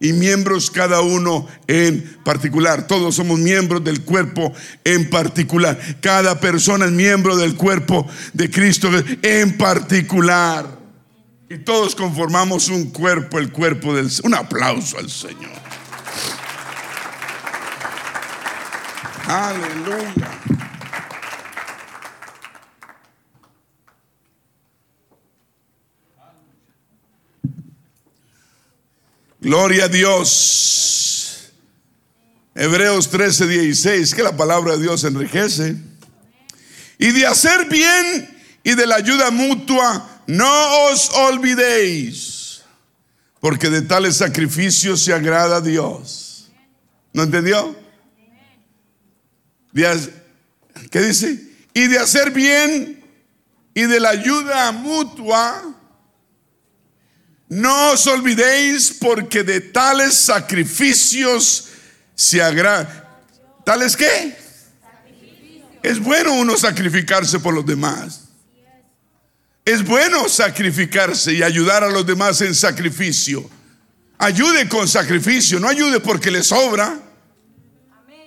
[0.00, 2.86] y miembros cada uno en particular.
[2.86, 4.52] Todos somos miembros del cuerpo
[4.84, 5.78] en particular.
[6.00, 8.88] Cada persona es miembro del cuerpo de Cristo
[9.22, 10.66] en particular.
[11.48, 14.10] Y todos conformamos un cuerpo, el cuerpo del...
[14.24, 15.52] Un aplauso al Señor.
[19.28, 20.41] Aleluya.
[29.42, 31.52] Gloria a Dios.
[32.54, 35.74] Hebreos 13, 16, que la palabra de Dios enriquece.
[36.96, 42.62] Y de hacer bien y de la ayuda mutua, no os olvidéis,
[43.40, 46.52] porque de tales sacrificios se agrada Dios.
[47.12, 47.74] ¿No entendió?
[49.74, 51.50] ¿Qué dice?
[51.74, 53.04] Y de hacer bien
[53.74, 55.74] y de la ayuda mutua,
[57.52, 61.68] no os olvidéis porque de tales sacrificios
[62.14, 63.20] se agrada.
[63.62, 64.34] ¿Tales qué?
[65.82, 68.22] Es bueno uno sacrificarse por los demás.
[69.66, 73.50] Es bueno sacrificarse y ayudar a los demás en sacrificio.
[74.16, 76.98] Ayude con sacrificio, no ayude porque le sobra.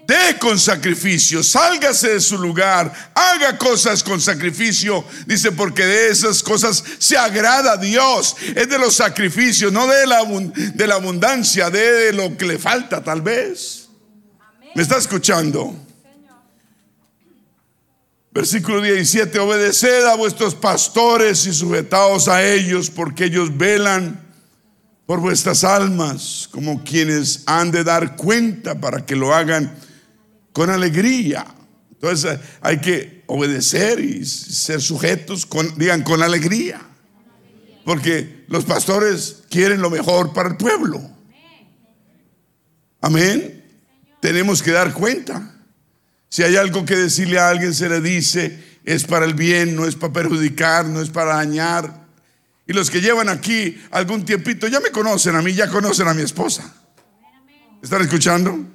[0.08, 5.03] Dé con sacrificio, sálgase de su lugar, haga cosas con sacrificio.
[5.26, 8.36] Dice, porque de esas cosas se agrada a Dios.
[8.56, 13.03] Es de los sacrificios, no de la, de la abundancia, de, lo que le falta
[13.03, 13.89] tal vez.
[14.76, 15.76] ¿Me está escuchando?
[18.32, 24.22] Versículo 17, obedeced a vuestros pastores y sujetaos a ellos, porque ellos velan
[25.08, 29.74] por vuestras almas, como quienes han de dar cuenta para que lo hagan
[30.56, 31.45] con alegría.
[31.91, 36.80] Entonces hay que obedecer y ser sujetos, con, digan, con alegría.
[37.84, 41.01] Porque los pastores quieren lo mejor para el pueblo.
[43.01, 43.66] Amén.
[44.22, 45.60] Tenemos que dar cuenta.
[46.30, 49.86] Si hay algo que decirle a alguien, se le dice, es para el bien, no
[49.86, 52.08] es para perjudicar, no es para dañar.
[52.66, 56.14] Y los que llevan aquí algún tiempito, ya me conocen a mí, ya conocen a
[56.14, 56.74] mi esposa.
[57.84, 58.75] ¿Están escuchando?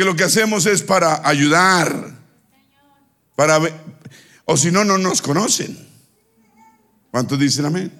[0.00, 2.18] Que lo que hacemos es para ayudar,
[3.36, 3.60] para
[4.46, 5.76] o si no, no nos conocen.
[7.10, 7.92] ¿Cuántos dicen amén?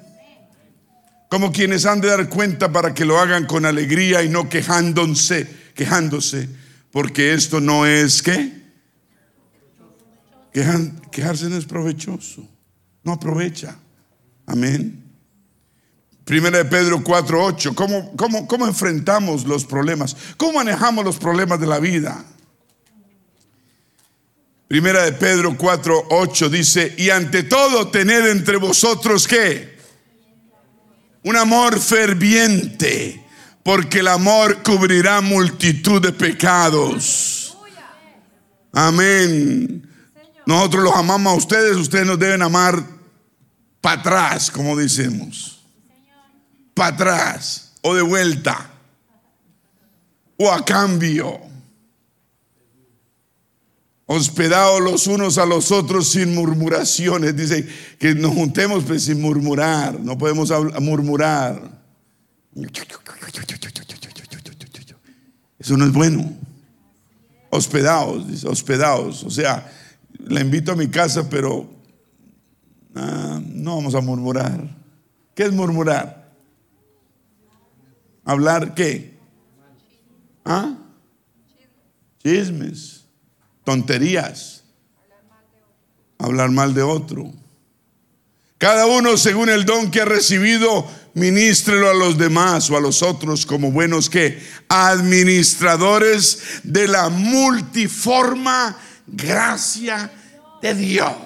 [1.28, 5.46] Como quienes han de dar cuenta para que lo hagan con alegría y no quejándose,
[5.74, 6.48] quejándose,
[6.90, 8.50] porque esto no es qué.
[11.12, 12.48] quejarse no es provechoso,
[13.04, 13.76] no aprovecha.
[14.46, 15.09] Amén.
[16.24, 20.16] Primera de Pedro 4.8, ¿cómo, cómo, cómo enfrentamos los problemas?
[20.36, 22.24] ¿Cómo manejamos los problemas de la vida?
[24.68, 29.76] Primera de Pedro 4.8 dice, y ante todo tened entre vosotros qué?
[31.24, 33.26] Un amor ferviente,
[33.64, 37.56] porque el amor cubrirá multitud de pecados.
[38.72, 39.84] Amén.
[40.46, 42.84] Nosotros los amamos a ustedes, ustedes nos deben amar
[43.80, 45.59] para atrás, como decimos
[46.88, 48.70] atrás o de vuelta
[50.36, 51.38] o a cambio.
[54.06, 57.36] Hospedados los unos a los otros sin murmuraciones.
[57.36, 57.68] Dice
[57.98, 60.00] que nos juntemos pues, sin murmurar.
[60.00, 60.50] No podemos
[60.80, 61.80] murmurar.
[65.58, 66.32] Eso no es bueno.
[67.50, 68.48] Hospedados, dice.
[68.48, 69.70] O sea,
[70.18, 71.70] la invito a mi casa, pero
[72.96, 74.76] ah, no vamos a murmurar.
[75.34, 76.19] ¿Qué es murmurar?
[78.30, 79.18] Hablar qué?
[80.44, 80.76] ¿Ah?
[82.22, 83.04] Chismes,
[83.64, 84.62] tonterías.
[86.16, 87.32] Hablar mal de otro.
[88.56, 93.02] Cada uno según el don que ha recibido, ministrelo a los demás o a los
[93.02, 98.78] otros como buenos que administradores de la multiforma
[99.08, 100.08] gracia
[100.62, 101.16] de Dios.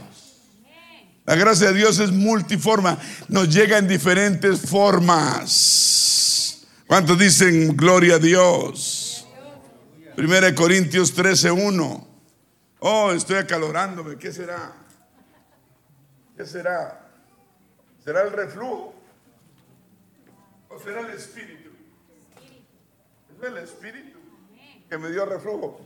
[1.27, 2.99] La gracia de Dios es multiforma,
[3.29, 6.24] nos llega en diferentes formas.
[6.87, 9.27] ¿Cuántos dicen gloria a Dios?
[10.15, 12.07] Primera de Corintios 13:1.
[12.81, 14.17] Oh, estoy acalorándome.
[14.19, 14.73] ¿Qué será?
[16.37, 17.09] ¿Qué será?
[18.05, 18.95] ¿Será el reflujo?
[20.69, 21.71] ¿O será el espíritu?
[23.31, 24.19] Es el espíritu
[24.91, 25.81] que me dio reflujo.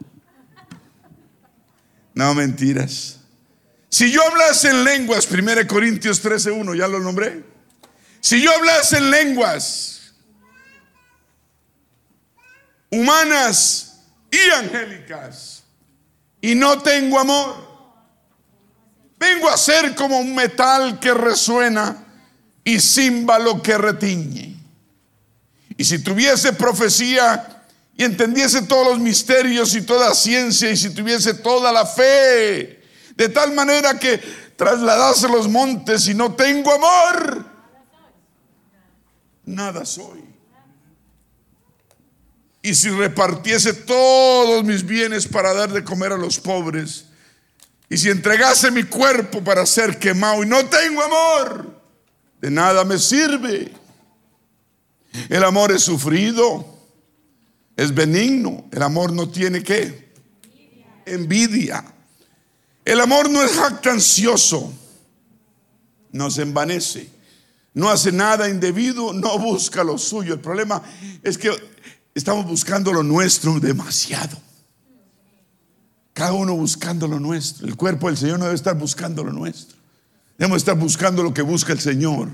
[2.13, 3.21] No, mentiras.
[3.89, 7.45] Si yo hablase en lenguas, 1 Corintios 13:1, ya lo nombré.
[8.21, 9.98] Si yo hablase en lenguas
[12.91, 15.63] humanas y angélicas
[16.41, 17.57] y no tengo amor,
[19.19, 22.05] vengo a ser como un metal que resuena
[22.65, 24.57] y címbalo que retiñe.
[25.77, 27.65] Y si tuviese profecía
[27.97, 32.83] y entendiese todos los misterios y toda ciencia y si tuviese toda la fe,
[33.17, 34.19] de tal manera que
[34.57, 37.47] trasladase los montes y no tengo amor,
[39.45, 40.28] nada soy.
[42.63, 47.05] Y si repartiese todos mis bienes para dar de comer a los pobres,
[47.89, 51.81] y si entregase mi cuerpo para ser quemado y no tengo amor,
[52.41, 53.73] de nada me sirve.
[55.29, 56.67] El amor es sufrido,
[57.77, 58.67] es benigno.
[58.73, 60.13] El amor no tiene qué?
[61.07, 61.85] Envidia.
[62.85, 64.73] El amor no es jactancioso,
[66.13, 67.11] no se envanece,
[67.75, 70.35] no hace nada indebido, no busca lo suyo.
[70.35, 70.83] El problema
[71.23, 71.51] es que
[72.19, 74.37] estamos buscando lo nuestro demasiado.
[76.13, 77.67] Cada uno buscando lo nuestro.
[77.67, 79.79] El cuerpo del Señor no debe estar buscando lo nuestro.
[80.37, 82.29] Debemos estar buscando lo que busca el Señor.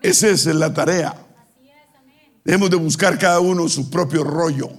[0.00, 1.14] Esa es la tarea.
[2.44, 4.70] Debemos de buscar cada uno su propio rollo,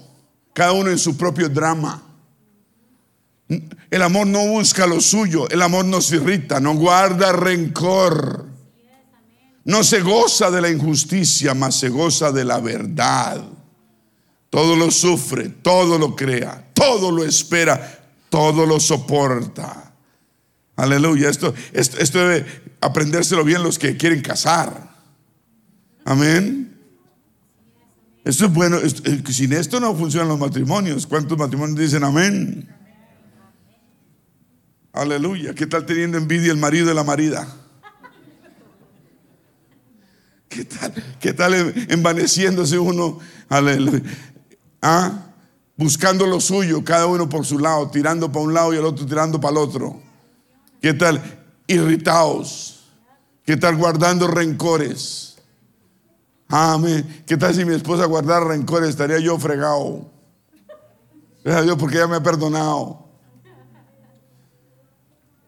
[0.53, 2.01] cada uno en su propio drama.
[3.91, 8.47] El amor no busca lo suyo, el amor no se irrita, no guarda rencor.
[9.65, 13.56] No se goza de la injusticia, mas se goza de la verdad.
[14.49, 19.93] Todo lo sufre, todo lo crea, todo lo espera, todo lo soporta.
[20.75, 21.29] Aleluya.
[21.29, 22.45] Esto, esto, esto debe
[22.81, 24.95] aprendérselo bien los que quieren casar.
[26.05, 26.77] Amén.
[28.23, 28.77] Esto es bueno.
[28.77, 31.07] Eh, sin esto no funcionan los matrimonios.
[31.07, 32.69] ¿Cuántos matrimonios dicen amén?
[34.93, 35.53] Aleluya.
[35.53, 37.47] ¿Qué tal teniendo envidia el marido de la marida?
[40.49, 41.53] ¿Qué tal, qué tal
[41.89, 43.19] envaneciéndose uno?
[43.49, 44.01] Aleluya.
[44.89, 45.11] ¿Ah?
[45.75, 49.05] Buscando lo suyo, cada uno por su lado, tirando para un lado y el otro
[49.05, 49.99] tirando para el otro.
[50.81, 51.21] ¿Qué tal?
[51.67, 52.85] Irritados.
[53.45, 55.35] ¿Qué tal guardando rencores?
[56.47, 57.23] Amén.
[57.27, 58.91] ¿Qué tal si mi esposa guardara rencores?
[58.91, 60.09] Estaría yo fregado.
[61.43, 63.09] Gracias a Dios porque ella me ha perdonado.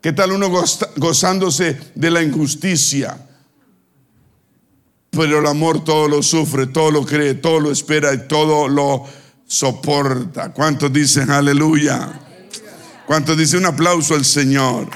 [0.02, 0.50] ¿Qué tal uno
[0.98, 3.26] gozándose de la injusticia?
[5.12, 9.06] Pero el amor todo lo sufre, todo lo cree, todo lo espera y todo lo
[9.50, 10.54] soporta.
[10.54, 12.22] ¿Cuántos dicen aleluya?
[13.08, 14.88] ¿Cuántos dicen un aplauso al Señor?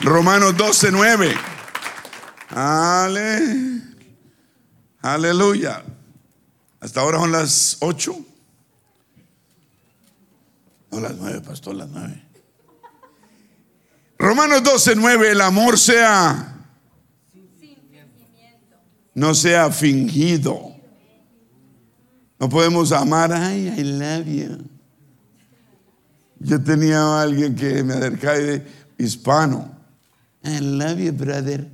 [0.00, 1.34] Romanos 12, 9.
[2.50, 3.80] Ale,
[5.00, 5.84] aleluya.
[6.80, 8.18] Hasta ahora son las ocho.
[10.90, 12.22] No, las nueve, pastor, las nueve.
[14.18, 16.50] Romanos 12, 9, el amor sea
[19.14, 20.74] no sea fingido.
[22.38, 24.74] No podemos amar, ay, I love you.
[26.40, 28.66] Yo tenía a alguien que me acercaba de
[28.98, 29.70] hispano.
[30.42, 31.66] I love you, brother.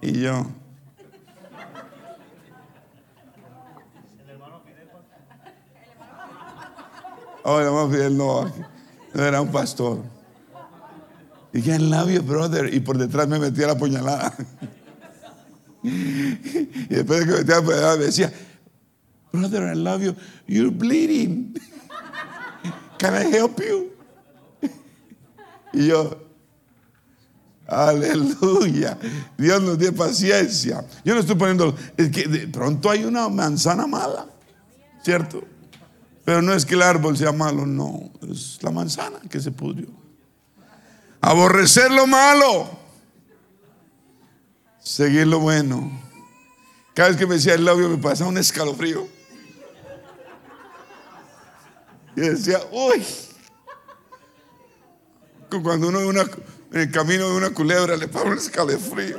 [0.00, 0.46] Y yo.
[7.46, 8.50] Oh, el hermano Fidel no,
[9.14, 10.02] era un pastor.
[11.52, 12.72] Y que I love you, brother.
[12.72, 14.34] Y por detrás me metía la puñalada.
[15.86, 18.32] Y después de que metía la puñalada me decía,
[19.34, 20.14] brother, I love you.
[20.46, 21.56] You're bleeding.
[22.98, 23.90] Can I help you?
[25.72, 26.24] Y yo,
[27.66, 28.98] Aleluya.
[29.38, 30.84] Dios nos dé paciencia.
[31.04, 31.74] Yo no estoy poniendo.
[31.96, 34.26] Es que de pronto hay una manzana mala,
[35.02, 35.42] ¿cierto?
[36.24, 38.10] Pero no es que el árbol sea malo, no.
[38.30, 39.88] Es la manzana que se pudrió.
[41.20, 42.68] Aborrecer lo malo.
[44.78, 45.90] Seguir lo bueno.
[46.94, 49.08] Cada vez que me decía el labio me pasaba un escalofrío.
[52.16, 53.04] Y decía, uy.
[55.62, 59.18] Cuando uno en el camino de una culebra le pongo un escalofrío.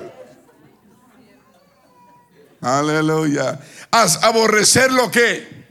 [2.60, 3.60] Aleluya.
[3.92, 5.66] Haz aborrecer lo que.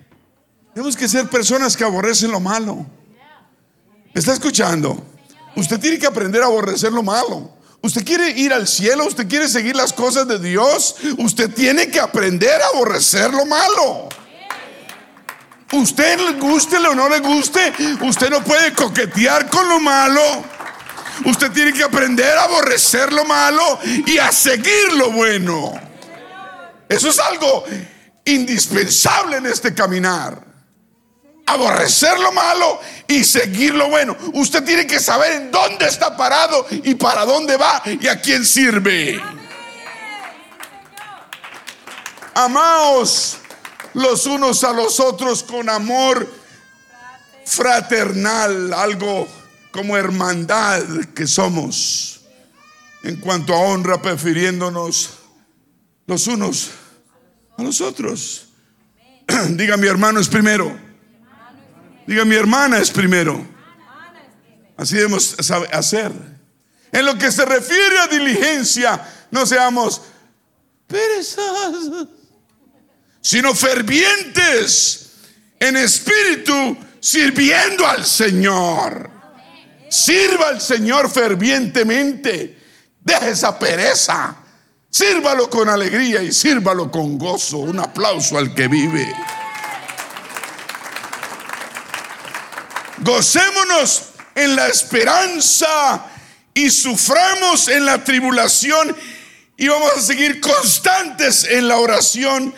[0.72, 2.87] Tenemos que ser personas que aborrecen lo malo.
[4.14, 5.05] ¿Me está escuchando?
[5.57, 7.53] Usted tiene que aprender a aborrecer lo malo.
[7.83, 12.01] Usted quiere ir al cielo, usted quiere seguir las cosas de Dios, usted tiene que
[12.01, 14.09] aprender a aborrecer lo malo.
[15.73, 20.21] Usted le guste o no le guste, usted no puede coquetear con lo malo.
[21.25, 25.73] Usted tiene que aprender a aborrecer lo malo y a seguir lo bueno.
[26.89, 27.65] Eso es algo
[28.25, 30.43] indispensable en este caminar.
[31.47, 34.17] aborrecer lo malo y seguir lo bueno.
[34.33, 38.45] Usted tiene que saber en dónde está parado y para dónde va y a quién
[38.47, 39.21] sirve.
[42.35, 43.39] Amaos
[43.95, 46.29] los unos a los otros con amor
[47.45, 49.29] fraternal, algo
[49.71, 50.83] como hermandad
[51.15, 52.21] que somos
[53.03, 55.11] en cuanto a honra, prefiriéndonos
[56.07, 56.71] los unos
[57.57, 58.49] a los otros.
[59.51, 60.77] Diga mi hermano es primero.
[62.07, 63.47] Diga mi hermana es primero.
[64.77, 65.37] Así debemos
[65.73, 66.13] hacer.
[66.91, 70.03] En lo que se refiere a diligencia, no seamos
[70.87, 72.09] perezosos
[73.25, 75.12] sino fervientes
[75.59, 79.11] en espíritu, sirviendo al Señor.
[79.89, 82.59] Sirva al Señor fervientemente.
[83.01, 84.37] Deje esa pereza.
[84.91, 87.59] Sírvalo con alegría y sírvalo con gozo.
[87.59, 89.11] Un aplauso al que vive.
[92.99, 96.05] Gocémonos en la esperanza
[96.53, 98.95] y suframos en la tribulación
[99.57, 102.55] y vamos a seguir constantes en la oración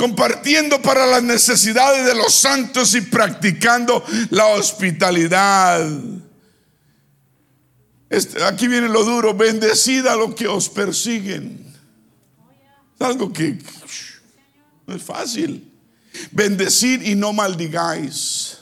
[0.00, 5.86] compartiendo para las necesidades de los santos y practicando la hospitalidad.
[8.08, 11.66] Este, aquí viene lo duro, bendecida a los que os persiguen.
[12.98, 13.58] Es algo que
[14.86, 15.70] no es fácil.
[16.30, 18.56] Bendecid y no maldigáis.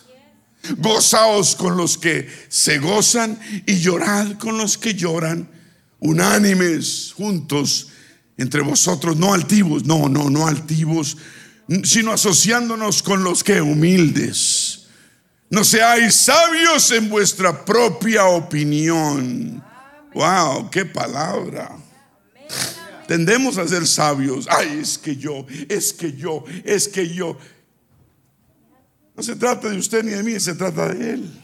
[0.77, 5.49] Gozaos con los que se gozan y llorad con los que lloran,
[6.01, 7.91] unánimes, juntos
[8.39, 11.19] entre vosotros, no altivos, no, no, no altivos,
[11.83, 14.87] sino asociándonos con los que humildes.
[15.51, 19.63] No seáis sabios en vuestra propia opinión.
[20.15, 21.77] Wow, qué palabra.
[23.09, 24.47] Tendemos a ser sabios.
[24.49, 27.37] Ay, es que yo, es que yo, es que yo.
[29.17, 31.43] No se trata de usted ni de mí, se trata de Él.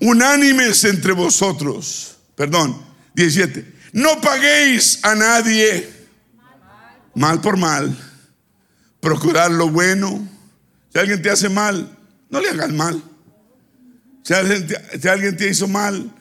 [0.00, 2.18] Unánimes entre vosotros.
[2.36, 2.80] Perdón,
[3.14, 5.88] 17 no paguéis a nadie
[7.14, 7.96] mal por mal.
[8.98, 10.28] Procurar lo bueno.
[10.92, 11.96] Si alguien te hace mal,
[12.28, 13.00] no le hagas mal.
[14.24, 16.12] Si alguien, te, si alguien te hizo mal,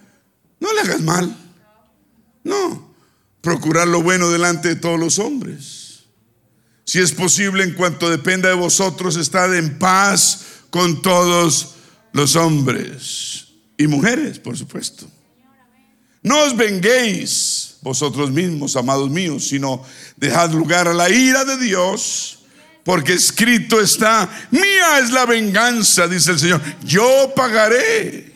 [0.60, 1.36] no le hagas mal.
[2.44, 2.94] No.
[3.42, 6.04] Procurar lo bueno delante de todos los hombres.
[6.86, 11.74] Si es posible, en cuanto dependa de vosotros, estad en paz con todos
[12.12, 13.48] los hombres
[13.78, 15.08] y mujeres, por supuesto.
[16.24, 19.84] No os venguéis vosotros mismos, amados míos, sino
[20.16, 22.40] dejad lugar a la ira de Dios,
[22.84, 28.32] porque escrito está, mía es la venganza, dice el Señor, yo pagaré,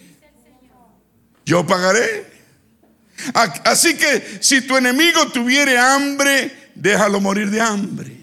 [1.45, 2.27] yo pagaré.
[3.33, 8.15] Así que si tu enemigo tuviere hambre, déjalo morir de hambre.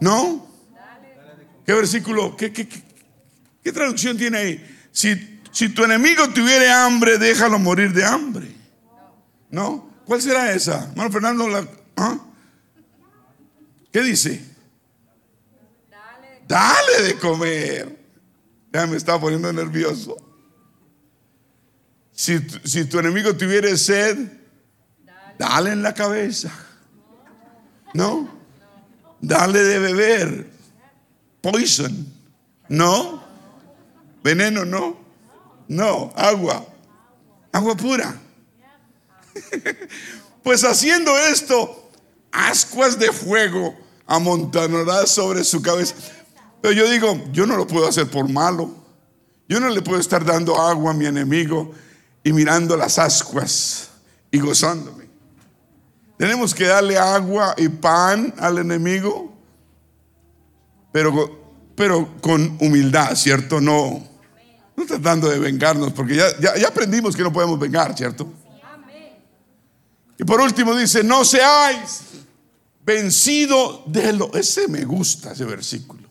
[0.00, 0.46] ¿No?
[1.64, 2.36] ¿Qué versículo?
[2.36, 4.78] ¿Qué, qué, qué traducción tiene ahí?
[4.92, 8.46] Si si tu enemigo tuviere hambre, déjalo morir de hambre.
[9.50, 9.90] ¿No?
[10.04, 10.88] ¿Cuál será esa?
[10.90, 11.46] Hermano Fernando,
[11.96, 12.18] ¿ah?
[13.92, 14.44] ¿qué dice?
[16.46, 17.02] Dale.
[17.02, 17.98] de comer.
[18.72, 20.16] Ya me está poniendo nervioso.
[22.12, 24.18] Si, si tu enemigo tuviere sed,
[25.38, 26.50] dale en la cabeza.
[27.94, 28.28] ¿No?
[29.20, 30.50] Dale de beber.
[31.40, 32.06] Poison.
[32.68, 33.22] ¿No?
[34.22, 34.98] Veneno, no.
[35.68, 36.66] No, agua.
[37.52, 38.14] Agua pura.
[40.42, 41.90] Pues haciendo esto,
[42.32, 43.76] ascuas de fuego
[44.06, 45.94] amontonará sobre su cabeza.
[46.62, 48.74] Pero yo digo, yo no lo puedo hacer por malo.
[49.48, 51.72] Yo no le puedo estar dando agua a mi enemigo
[52.22, 53.90] y mirando las ascuas
[54.30, 55.08] y gozándome.
[56.16, 59.32] Tenemos que darle agua y pan al enemigo,
[60.92, 63.60] pero, pero con humildad, ¿cierto?
[63.60, 64.06] No,
[64.76, 68.32] no tratando de vengarnos, porque ya, ya, aprendimos que no podemos vengar, ¿cierto?
[70.18, 72.02] Y por último dice, no seáis
[72.84, 74.34] vencido de lo...
[74.34, 76.08] Ese me gusta, ese versículo.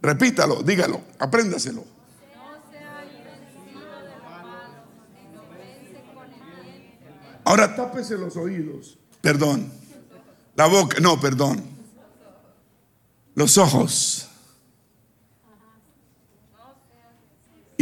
[0.00, 1.84] Repítalo, dígalo, apréndaselo.
[7.44, 8.98] Ahora tápese los oídos.
[9.20, 9.70] Perdón.
[10.54, 11.62] La boca, no, perdón.
[13.34, 14.28] Los ojos.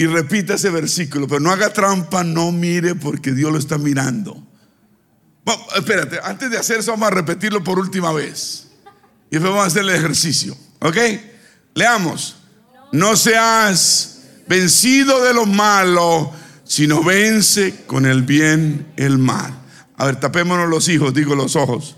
[0.01, 4.50] y repita ese versículo, pero no haga trampa, no mire porque Dios lo está mirando.
[5.77, 8.69] Espérate, antes de hacer eso vamos a repetirlo por última vez.
[9.31, 10.57] Y después vamos a hacer el ejercicio.
[10.81, 10.97] ¿Ok?
[11.75, 12.37] Leamos.
[12.93, 16.33] No seas vencido de lo malo,
[16.65, 19.55] sino vence con el bien el mal.
[19.97, 21.97] A ver, tapémonos los hijos, digo los ojos.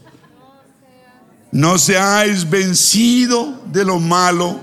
[1.51, 4.61] No seáis vencido de lo malo,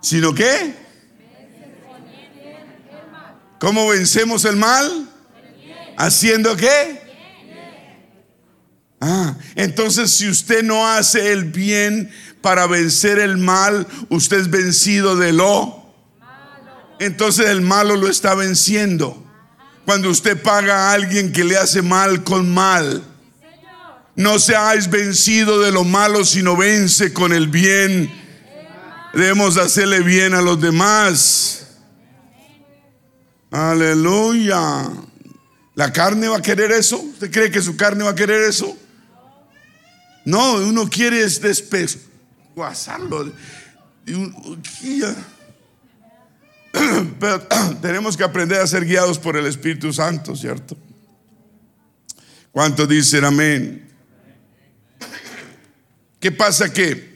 [0.00, 0.74] sino que,
[3.62, 5.08] ¿cómo vencemos el mal?
[5.96, 7.00] ¿Haciendo qué?
[9.00, 12.10] Ah, entonces si usted no hace el bien
[12.40, 15.94] para vencer el mal, usted es vencido de lo.
[16.98, 19.24] Entonces el malo lo está venciendo.
[19.84, 23.04] Cuando usted paga a alguien que le hace mal con mal.
[24.16, 28.12] No seáis vencido de lo malo, sino vence con el bien.
[29.14, 31.61] Debemos hacerle bien a los demás.
[33.52, 34.90] Aleluya.
[35.74, 36.98] ¿La carne va a querer eso?
[36.98, 38.74] ¿Usted cree que su carne va a querer eso?
[40.24, 43.30] No, uno quiere despesguazarlo.
[47.20, 47.46] Pero
[47.82, 50.74] tenemos que aprender a ser guiados por el Espíritu Santo, ¿cierto?
[52.50, 53.86] ¿Cuántos dicen amén?
[56.18, 57.12] ¿Qué pasa que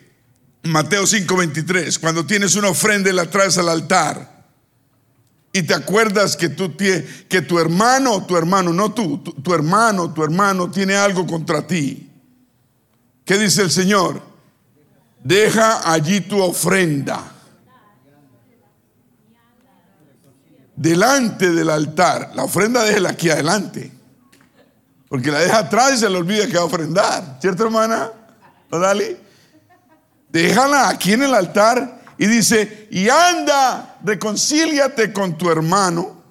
[0.64, 4.35] Mateo 5:23, cuando tienes una ofrenda y la traes al altar
[5.56, 10.22] y te acuerdas que tú que tu hermano, tu hermano, no tú, tu, hermano, tu
[10.22, 12.10] hermano tiene algo contra ti.
[13.24, 14.20] ¿Qué dice el Señor?
[15.24, 17.32] Deja allí tu ofrenda
[20.76, 22.32] delante del altar.
[22.34, 23.90] La ofrenda déjela aquí adelante.
[25.08, 27.38] Porque la deja atrás y se le olvida que va a ofrendar.
[27.40, 28.10] ¿Cierto, hermana?
[28.70, 28.78] ¿No?
[30.28, 36.22] Déjala aquí en el altar y dice, y anda, reconcíliate con tu hermano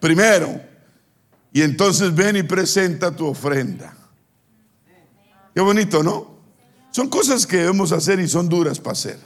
[0.00, 0.60] primero.
[1.52, 3.96] Y entonces ven y presenta tu ofrenda.
[5.54, 6.34] Qué bonito, ¿no?
[6.90, 9.18] Son cosas que debemos hacer y son duras para hacer.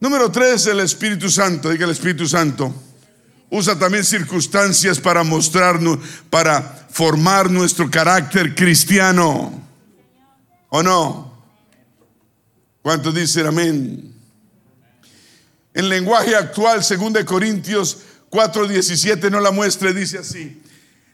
[0.00, 1.70] Número tres, el Espíritu Santo.
[1.70, 2.72] Diga el Espíritu Santo
[3.50, 5.98] usa también circunstancias para mostrarnos,
[6.30, 9.62] para formar nuestro carácter cristiano.
[10.68, 11.32] ¿O no?
[12.82, 14.15] ¿Cuántos dicen amén?
[15.76, 17.98] En lenguaje actual, según de Corintios
[18.30, 20.62] 4:17 no la muestre, dice así: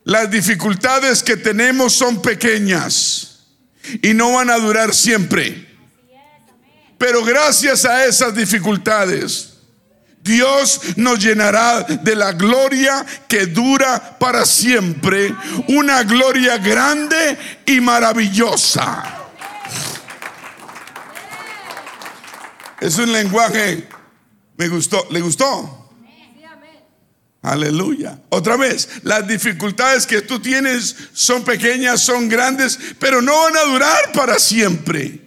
[0.05, 3.41] Las dificultades que tenemos son pequeñas
[4.01, 5.69] y no van a durar siempre.
[6.97, 9.55] Pero gracias a esas dificultades,
[10.23, 15.35] Dios nos llenará de la gloria que dura para siempre,
[15.67, 17.37] una gloria grande
[17.67, 19.23] y maravillosa.
[22.81, 23.89] Es un lenguaje,
[24.69, 25.79] gustó, ¿le gustó?
[27.43, 28.21] Aleluya.
[28.29, 33.63] Otra vez, las dificultades que tú tienes son pequeñas, son grandes, pero no van a
[33.63, 35.21] durar para siempre.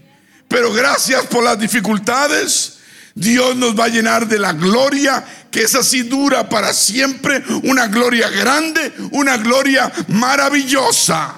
[0.48, 2.76] Pero gracias por las dificultades
[3.16, 7.88] Dios nos va a llenar de la gloria que es así dura para siempre, una
[7.88, 11.36] gloria grande, una gloria maravillosa.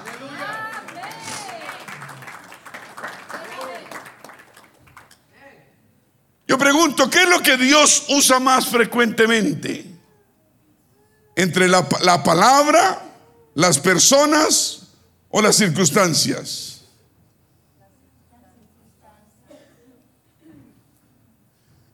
[6.48, 9.84] Yo pregunto, ¿qué es lo que Dios usa más frecuentemente?
[11.36, 13.02] ¿Entre la, la palabra,
[13.54, 14.88] las personas
[15.28, 16.80] o las circunstancias?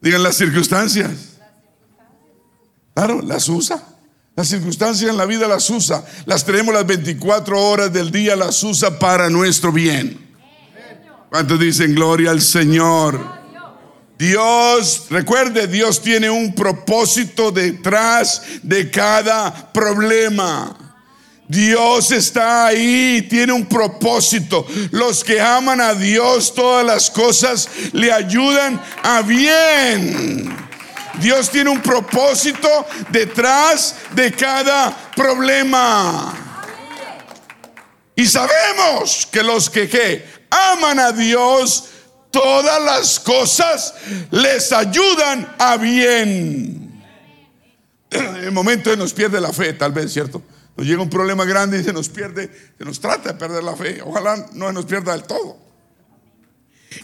[0.00, 1.10] Digan las circunstancias.
[2.94, 3.82] Claro, las usa.
[4.36, 6.04] Las circunstancias en la vida las usa.
[6.26, 10.32] Las tenemos las 24 horas del día, las usa para nuestro bien.
[11.28, 13.43] ¿Cuántos dicen gloria al Señor?
[14.18, 20.76] Dios, recuerde, Dios tiene un propósito detrás de cada problema.
[21.48, 24.66] Dios está ahí, tiene un propósito.
[24.92, 30.56] Los que aman a Dios, todas las cosas le ayudan a bien.
[31.20, 36.34] Dios tiene un propósito detrás de cada problema.
[38.16, 41.90] Y sabemos que los que, aman a Dios,
[42.34, 43.94] todas las cosas
[44.32, 47.02] les ayudan a bien.
[48.10, 50.42] En el momento de nos pierde la fe, tal vez, ¿cierto?
[50.76, 53.76] Nos llega un problema grande y se nos pierde, se nos trata de perder la
[53.76, 54.02] fe.
[54.02, 55.56] Ojalá no se nos pierda del todo.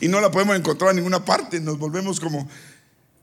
[0.00, 2.48] Y no la podemos encontrar en ninguna parte, nos volvemos como...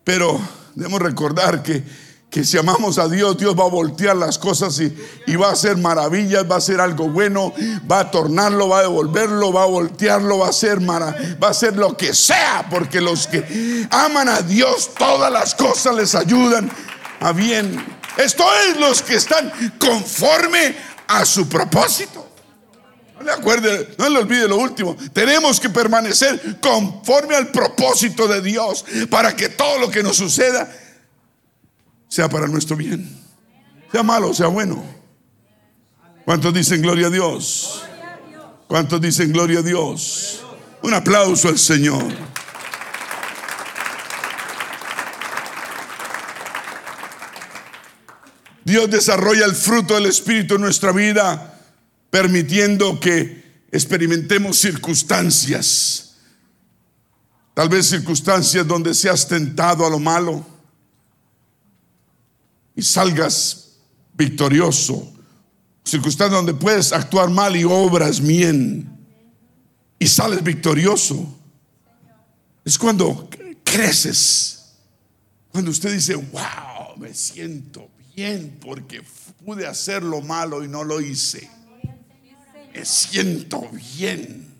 [0.06, 0.40] Pero
[0.76, 1.84] debemos recordar que,
[2.30, 5.78] que si amamos a Dios, Dios va a voltear las cosas y, va a hacer
[5.78, 7.54] maravillas, va a hacer algo bueno,
[7.90, 11.78] va a tornarlo, va a devolverlo, va a voltearlo, va a hacer va a hacer
[11.78, 16.70] lo que sea, porque los que aman a Dios, todas las cosas les ayudan
[17.22, 17.98] a bien.
[18.18, 20.76] Esto es los que están conforme
[21.08, 22.28] a su propósito.
[23.18, 24.98] No le acuerde, no le olvide lo último.
[25.14, 30.70] Tenemos que permanecer conforme al propósito de Dios para que todo lo que nos suceda
[32.08, 33.18] sea para nuestro bien.
[33.92, 34.84] Sea malo, sea bueno.
[36.26, 37.84] ¿Cuántos dicen gloria a Dios?
[38.68, 40.44] ¿Cuántos dicen gloria a Dios?
[40.82, 42.04] Un aplauso al Señor.
[48.64, 51.58] Dios desarrolla el fruto del Espíritu en nuestra vida,
[52.10, 56.18] permitiendo que experimentemos circunstancias.
[57.54, 60.46] Tal vez circunstancias donde seas tentado a lo malo
[62.78, 63.80] y salgas
[64.14, 65.12] victorioso.
[65.84, 68.88] Circunstancias donde puedes actuar mal y obras bien
[69.98, 71.28] y sales victorioso.
[72.64, 73.30] Es cuando
[73.64, 74.76] creces.
[75.52, 79.02] Cuando usted dice, wow, me siento bien porque
[79.44, 81.50] pude hacer lo malo y no lo hice.
[82.76, 83.68] Me siento
[83.98, 84.54] bien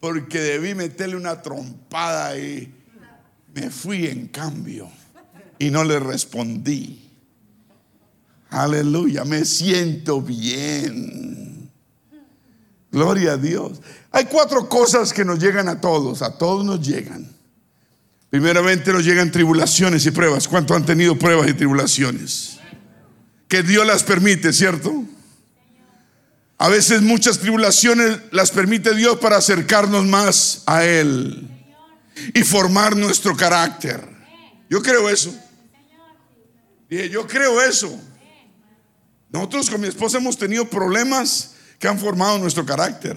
[0.00, 2.72] porque debí meterle una trompada y
[3.54, 4.88] me fui en cambio
[5.58, 7.01] y no le respondí.
[8.52, 11.70] Aleluya, me siento bien.
[12.90, 13.80] Gloria a Dios.
[14.10, 17.28] Hay cuatro cosas que nos llegan a todos, a todos nos llegan.
[18.30, 20.46] Primeramente nos llegan tribulaciones y pruebas.
[20.46, 22.58] ¿Cuánto han tenido pruebas y tribulaciones?
[23.52, 25.04] que Dios las permite, ¿cierto?
[26.56, 31.50] A veces muchas tribulaciones las permite Dios para acercarnos más a Él
[32.32, 34.08] y formar nuestro carácter.
[34.70, 35.34] Yo creo eso.
[36.88, 37.94] Dije, yo creo eso.
[39.32, 43.16] Nosotros con mi esposa hemos tenido problemas que han formado nuestro carácter.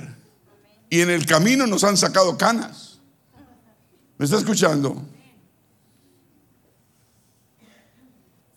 [0.89, 2.99] Y en el camino nos han sacado canas.
[4.17, 5.05] ¿Me está escuchando?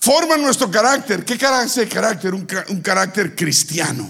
[0.09, 1.23] forman nuestro carácter.
[1.23, 2.33] ¿Qué carácter carácter?
[2.33, 2.47] Un,
[2.81, 4.09] carácter cristiano.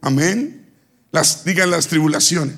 [0.00, 0.70] Amén.
[1.10, 2.56] Las, digan las tribulaciones,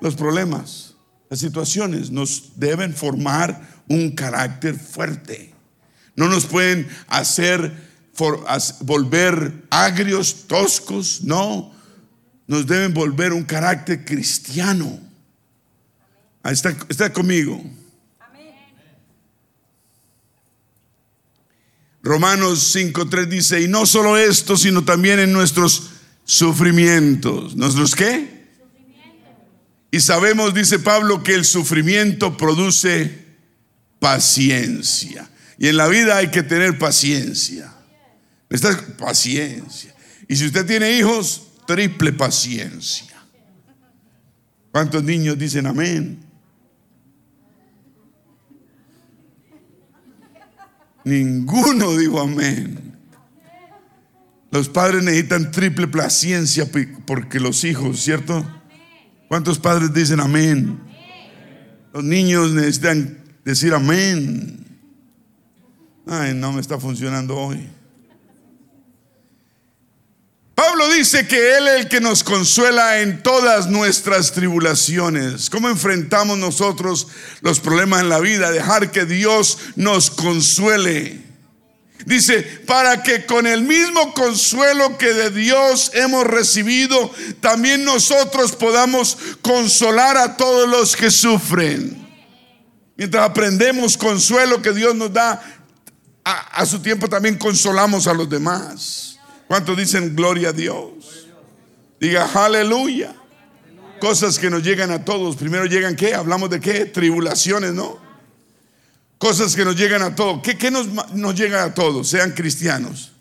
[0.00, 0.94] los problemas,
[1.30, 5.54] las situaciones nos deben formar un carácter fuerte.
[6.16, 7.83] No nos pueden hacer
[8.80, 11.72] volver agrios, toscos, no.
[12.46, 15.00] Nos deben volver un carácter cristiano.
[16.42, 17.62] Ahí está, está conmigo.
[22.02, 25.90] Romanos 5.3 dice, y no solo esto, sino también en nuestros
[26.24, 27.56] sufrimientos.
[27.56, 28.44] ¿Nuestros qué?
[29.90, 33.24] Y sabemos, dice Pablo, que el sufrimiento produce
[34.00, 35.30] paciencia.
[35.56, 37.73] Y en la vida hay que tener paciencia.
[38.50, 39.94] Esta paciencia.
[40.28, 43.14] Y si usted tiene hijos, triple paciencia.
[44.70, 46.18] ¿Cuántos niños dicen amén?
[51.04, 52.94] Ninguno dijo amén.
[54.50, 56.66] Los padres necesitan triple paciencia
[57.06, 58.44] porque los hijos, ¿cierto?
[59.28, 60.78] ¿Cuántos padres dicen amén?
[61.92, 64.64] Los niños necesitan decir amén.
[66.06, 67.68] Ay, no me está funcionando hoy.
[70.54, 75.50] Pablo dice que Él es el que nos consuela en todas nuestras tribulaciones.
[75.50, 77.08] ¿Cómo enfrentamos nosotros
[77.40, 78.52] los problemas en la vida?
[78.52, 81.22] Dejar que Dios nos consuele.
[82.06, 89.16] Dice, para que con el mismo consuelo que de Dios hemos recibido, también nosotros podamos
[89.42, 92.04] consolar a todos los que sufren.
[92.96, 95.42] Mientras aprendemos consuelo que Dios nos da,
[96.24, 99.13] a, a su tiempo también consolamos a los demás.
[99.48, 101.28] ¿Cuántos dicen gloria a Dios?
[102.00, 103.14] Diga aleluya.
[104.00, 105.36] Cosas que nos llegan a todos.
[105.36, 106.14] Primero llegan qué?
[106.14, 106.86] Hablamos de qué?
[106.86, 107.98] Tribulaciones, ¿no?
[109.18, 110.42] Cosas que nos llegan a todos.
[110.42, 112.08] ¿Qué, nos, nos llega a todos?
[112.08, 113.12] Sean cristianos.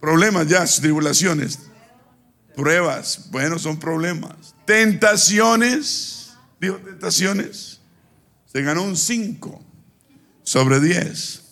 [0.00, 1.58] Problemas ya, tribulaciones.
[2.54, 3.30] Pruebas.
[3.30, 4.54] Bueno, son problemas.
[4.64, 6.34] Tentaciones.
[6.60, 7.80] Dijo tentaciones.
[8.46, 9.60] Se ganó un 5
[10.42, 11.47] sobre 10.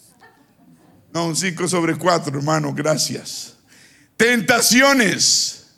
[1.16, 3.54] No, un 5 sobre 4, hermano, gracias.
[4.18, 5.68] Tentaciones.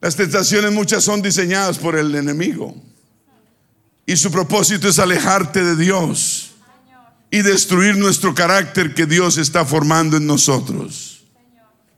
[0.00, 2.80] Las tentaciones muchas son diseñadas por el enemigo.
[4.06, 6.52] Y su propósito es alejarte de Dios
[7.32, 11.24] y destruir nuestro carácter que Dios está formando en nosotros.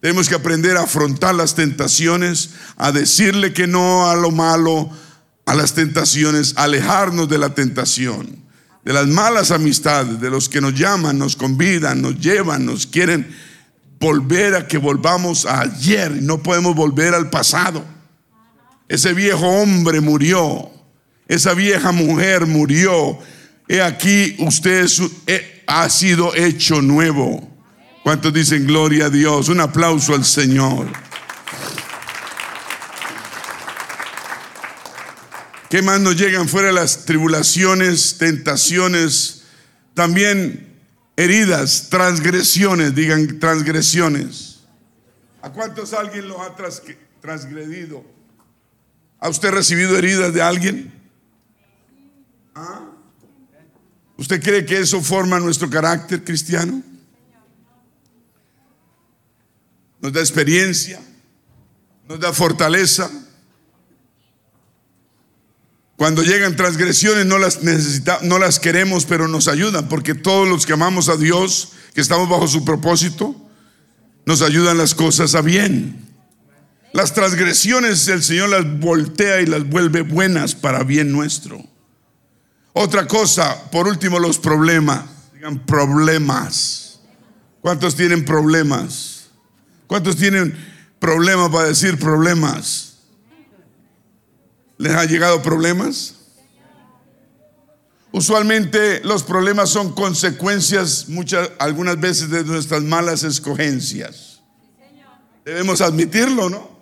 [0.01, 4.89] Tenemos que aprender a afrontar las tentaciones, a decirle que no a lo malo,
[5.45, 8.48] a las tentaciones, alejarnos de la tentación
[8.89, 13.29] de las malas amistades, de los que nos llaman, nos convidan, nos llevan, nos quieren
[14.01, 17.85] volver a que volvamos a ayer no podemos volver al pasado.
[18.89, 20.71] Ese viejo hombre murió,
[21.27, 23.19] esa vieja mujer murió.
[23.69, 24.89] He aquí usted
[25.67, 27.47] ha sido hecho nuevo.
[28.03, 29.51] ¿Cuántos dicen gloria a Dios?
[29.51, 30.87] Un aplauso al Señor.
[35.69, 39.43] ¿Qué más nos llegan fuera las tribulaciones, tentaciones,
[39.93, 40.81] también
[41.17, 44.61] heridas, transgresiones, digan transgresiones?
[45.43, 46.57] ¿A cuántos alguien lo ha
[47.21, 48.03] transgredido?
[49.21, 50.93] ¿Ha usted recibido heridas de alguien?
[52.55, 52.87] ¿Ah?
[54.17, 56.83] ¿Usted cree que eso forma nuestro carácter cristiano?
[60.01, 61.01] Nos da experiencia,
[62.09, 63.11] nos da fortaleza.
[65.99, 70.65] Cuando llegan transgresiones no las necesitamos, no las queremos, pero nos ayudan, porque todos los
[70.65, 73.35] que amamos a Dios, que estamos bajo su propósito,
[74.25, 76.07] nos ayudan las cosas a bien.
[76.93, 81.65] Las transgresiones el Señor las voltea y las vuelve buenas para bien nuestro.
[82.75, 85.05] Otra cosa, por último, los problemas.
[85.35, 87.01] Digan problemas.
[87.61, 89.31] ¿Cuántos tienen problemas?
[89.89, 90.57] ¿Cuántos tienen
[91.01, 92.88] problemas para decir problemas?
[94.79, 96.15] ¿Les ha llegado problemas?
[98.13, 104.41] Usualmente los problemas son consecuencias muchas algunas veces de nuestras malas escogencias.
[105.45, 106.79] Debemos admitirlo, ¿no?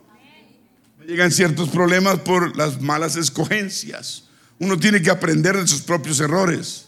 [1.07, 4.25] Llegan ciertos problemas por las malas escogencias.
[4.59, 6.87] Uno tiene que aprender de sus propios errores.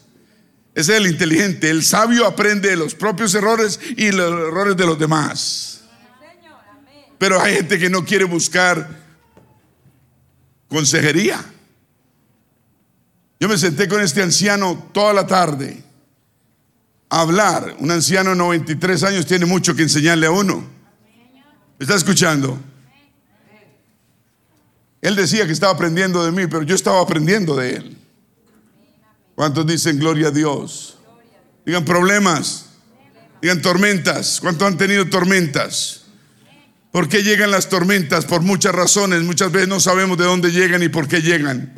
[0.75, 1.69] Ese es el inteligente.
[1.69, 5.81] El sabio aprende de los propios errores y los errores de los demás.
[7.17, 9.08] Pero hay gente que no quiere buscar
[10.69, 11.43] consejería.
[13.39, 15.83] Yo me senté con este anciano toda la tarde
[17.09, 17.75] a hablar.
[17.79, 20.63] Un anciano de 93 años tiene mucho que enseñarle a uno.
[21.77, 22.59] ¿Me está escuchando?
[25.01, 27.97] Él decía que estaba aprendiendo de mí, pero yo estaba aprendiendo de él.
[29.35, 30.97] ¿Cuántos dicen gloria a Dios?
[31.65, 32.65] Digan problemas,
[33.41, 34.39] digan tormentas.
[34.41, 35.98] ¿Cuántos han tenido tormentas?
[36.91, 38.25] ¿Por qué llegan las tormentas?
[38.25, 39.21] Por muchas razones.
[39.21, 41.73] Muchas veces no sabemos de dónde llegan y por qué llegan.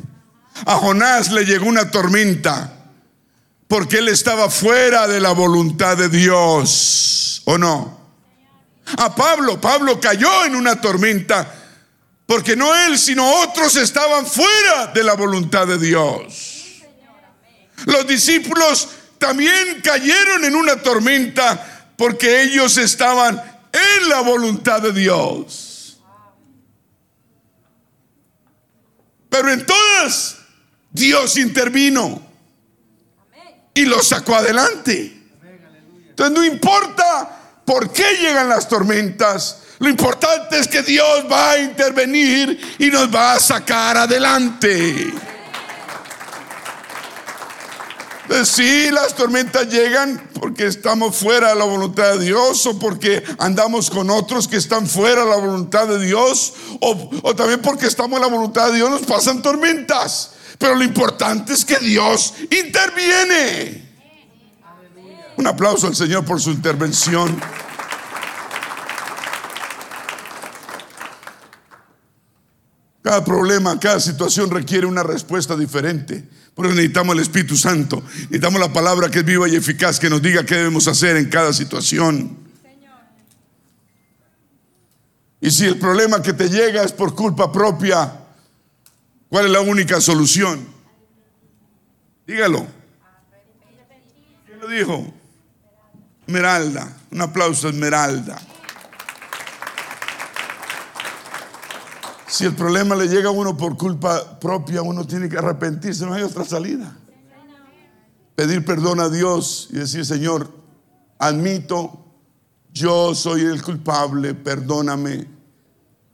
[0.66, 2.72] A Jonás le llegó una tormenta
[3.68, 7.42] porque él estaba fuera de la voluntad de Dios.
[7.44, 8.00] ¿O no?
[8.98, 11.54] A Pablo, Pablo cayó en una tormenta
[12.26, 16.82] porque no él, sino otros estaban fuera de la voluntad de Dios.
[17.86, 18.88] Los discípulos
[19.18, 23.51] también cayeron en una tormenta porque ellos estaban
[23.98, 26.00] en la voluntad de Dios.
[29.28, 30.38] Pero en todas
[30.90, 32.22] Dios intervino
[33.74, 35.20] y los sacó adelante.
[36.10, 41.58] Entonces no importa por qué llegan las tormentas, lo importante es que Dios va a
[41.58, 45.12] intervenir y nos va a sacar adelante.
[48.44, 53.90] Si las tormentas llegan porque estamos fuera de la voluntad de Dios o porque andamos
[53.90, 58.16] con otros que están fuera de la voluntad de Dios o, o también porque estamos
[58.16, 60.32] en la voluntad de Dios nos pasan tormentas.
[60.58, 63.90] Pero lo importante es que Dios interviene.
[65.36, 67.38] Un aplauso al Señor por su intervención.
[73.02, 76.28] Cada problema, cada situación requiere una respuesta diferente.
[76.54, 78.02] Por eso necesitamos el Espíritu Santo.
[78.14, 81.28] Necesitamos la palabra que es viva y eficaz, que nos diga qué debemos hacer en
[81.28, 82.36] cada situación.
[85.40, 88.20] Y si el problema que te llega es por culpa propia,
[89.28, 90.64] ¿cuál es la única solución?
[92.26, 92.66] Dígalo.
[94.46, 95.14] ¿Quién lo dijo?
[96.26, 96.96] Esmeralda.
[97.10, 98.40] Un aplauso, Esmeralda.
[102.32, 106.14] Si el problema le llega a uno por culpa propia, uno tiene que arrepentirse, no
[106.14, 106.96] hay otra salida.
[108.34, 110.50] Pedir perdón a Dios y decir, Señor,
[111.18, 112.06] admito,
[112.72, 115.26] yo soy el culpable, perdóname,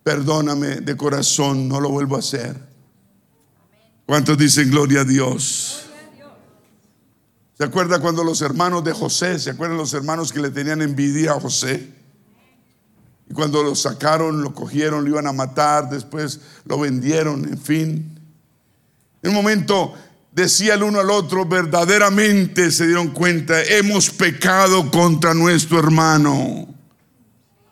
[0.02, 2.60] perdóname de corazón, no lo vuelvo a hacer.
[4.05, 5.84] ¿Cuántos dicen gloria a Dios?
[7.56, 11.34] ¿Se acuerda cuando los hermanos de José, se acuerdan los hermanos que le tenían envidia
[11.34, 11.97] a José?
[13.30, 18.20] Y cuando lo sacaron, lo cogieron, lo iban a matar, después lo vendieron, en fin.
[19.22, 19.94] En un momento
[20.32, 26.74] decía el uno al otro, verdaderamente se dieron cuenta, hemos pecado contra nuestro hermano.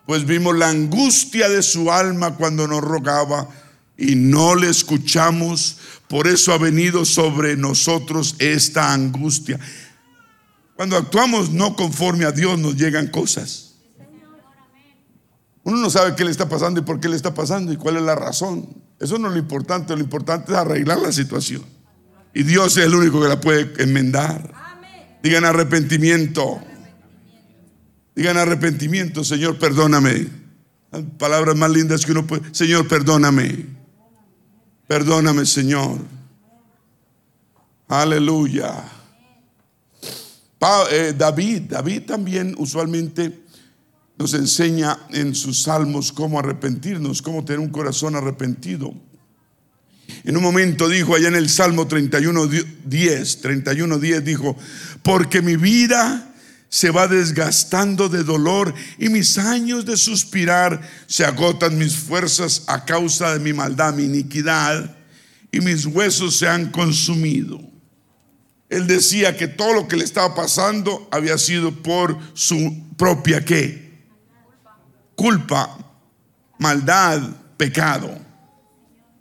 [0.04, 3.48] Pues vimos la angustia de su alma cuando nos rogaba
[3.96, 5.78] y no le escuchamos.
[6.08, 9.58] Por eso ha venido sobre nosotros esta angustia.
[10.76, 13.65] Cuando actuamos no conforme a Dios nos llegan cosas.
[15.66, 17.96] Uno no sabe qué le está pasando y por qué le está pasando y cuál
[17.96, 18.68] es la razón.
[19.00, 21.64] Eso no es lo importante, lo importante es arreglar la situación.
[22.32, 24.54] Y Dios es el único que la puede enmendar.
[25.24, 26.60] Digan arrepentimiento.
[28.14, 30.28] Digan arrepentimiento, Señor, perdóname.
[31.18, 32.42] Palabras más lindas que uno puede.
[32.54, 33.66] Señor, perdóname.
[34.86, 35.98] Perdóname, Señor.
[37.88, 38.84] Aleluya.
[40.92, 43.45] Eh, David, David también usualmente
[44.18, 48.94] nos enseña en sus salmos cómo arrepentirnos, cómo tener un corazón arrepentido.
[50.24, 52.48] En un momento dijo allá en el Salmo 31,
[52.84, 54.56] 10, 31, 10 dijo,
[55.02, 56.34] porque mi vida
[56.68, 62.84] se va desgastando de dolor y mis años de suspirar se agotan mis fuerzas a
[62.84, 64.96] causa de mi maldad, mi iniquidad,
[65.52, 67.60] y mis huesos se han consumido.
[68.68, 73.85] Él decía que todo lo que le estaba pasando había sido por su propia qué?
[75.16, 75.76] Culpa,
[76.58, 77.20] maldad,
[77.56, 78.16] pecado.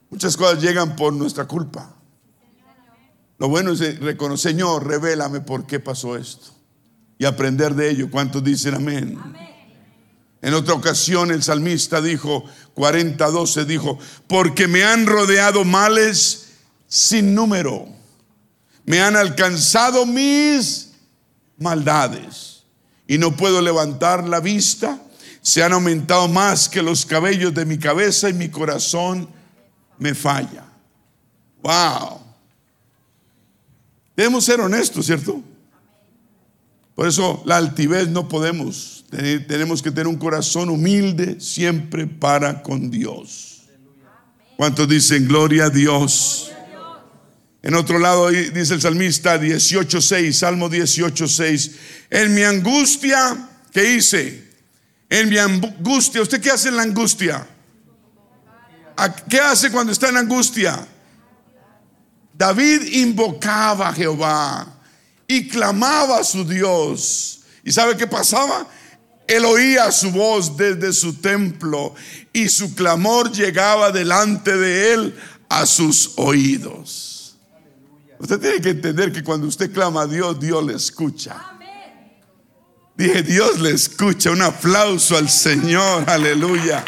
[0.09, 1.95] Muchas cosas llegan por nuestra culpa.
[3.37, 6.51] Lo bueno es reconocer, Señor, revélame por qué pasó esto
[7.17, 8.09] y aprender de ello.
[8.11, 9.19] ¿Cuántos dicen amén?
[10.41, 12.45] En otra ocasión el salmista dijo,
[12.75, 13.97] 40:12 dijo,
[14.27, 16.49] porque me han rodeado males
[16.87, 17.87] sin número,
[18.85, 20.91] me han alcanzado mis
[21.57, 22.63] maldades
[23.07, 25.01] y no puedo levantar la vista,
[25.45, 29.29] se han aumentado más que los cabellos de mi cabeza y mi corazón
[29.99, 30.65] me falla.
[31.61, 32.19] Wow.
[34.17, 35.43] Debemos ser honestos, ¿cierto?
[36.95, 39.05] Por eso la altivez no podemos.
[39.11, 43.65] Tenemos que tener un corazón humilde siempre para con Dios.
[44.57, 46.51] ¿Cuántos dicen gloria a Dios?
[47.61, 51.71] En otro lado dice el salmista 18.6, Salmo 18.6,
[52.09, 54.44] en mi angustia, ¿qué hice?
[55.09, 57.47] En mi angustia, ¿usted qué hace en la angustia?
[59.29, 60.87] ¿Qué hace cuando está en angustia?
[62.33, 64.67] David invocaba a Jehová
[65.27, 67.41] y clamaba a su Dios.
[67.63, 68.67] ¿Y sabe qué pasaba?
[69.27, 71.95] Él oía su voz desde su templo
[72.31, 75.15] y su clamor llegaba delante de él
[75.49, 77.37] a sus oídos.
[78.19, 81.54] Usted tiene que entender que cuando usted clama a Dios, Dios le escucha.
[82.97, 84.31] Dije, Dios le escucha.
[84.31, 86.09] Un aplauso al Señor.
[86.09, 86.83] Aleluya.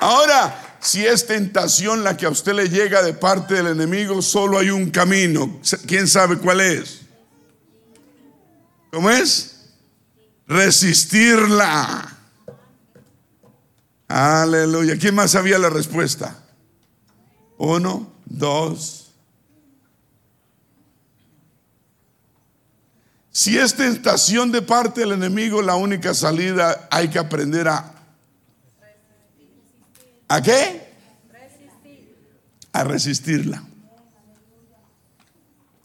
[0.00, 4.58] Ahora, si es tentación la que a usted le llega de parte del enemigo, solo
[4.58, 5.60] hay un camino.
[5.86, 7.00] ¿Quién sabe cuál es?
[8.90, 9.56] ¿Cómo es?
[10.46, 12.16] Resistirla.
[14.08, 14.96] Aleluya.
[14.98, 16.38] ¿Quién más sabía la respuesta?
[17.58, 19.07] Uno, dos.
[23.38, 27.94] Si es tentación de parte del enemigo, la única salida hay que aprender a
[30.26, 30.82] ¿A qué?
[32.72, 33.62] A resistirla.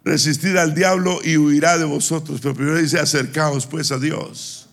[0.03, 2.41] Resistir al diablo y huirá de vosotros.
[2.41, 4.67] Pero primero dice, acercaos pues a Dios.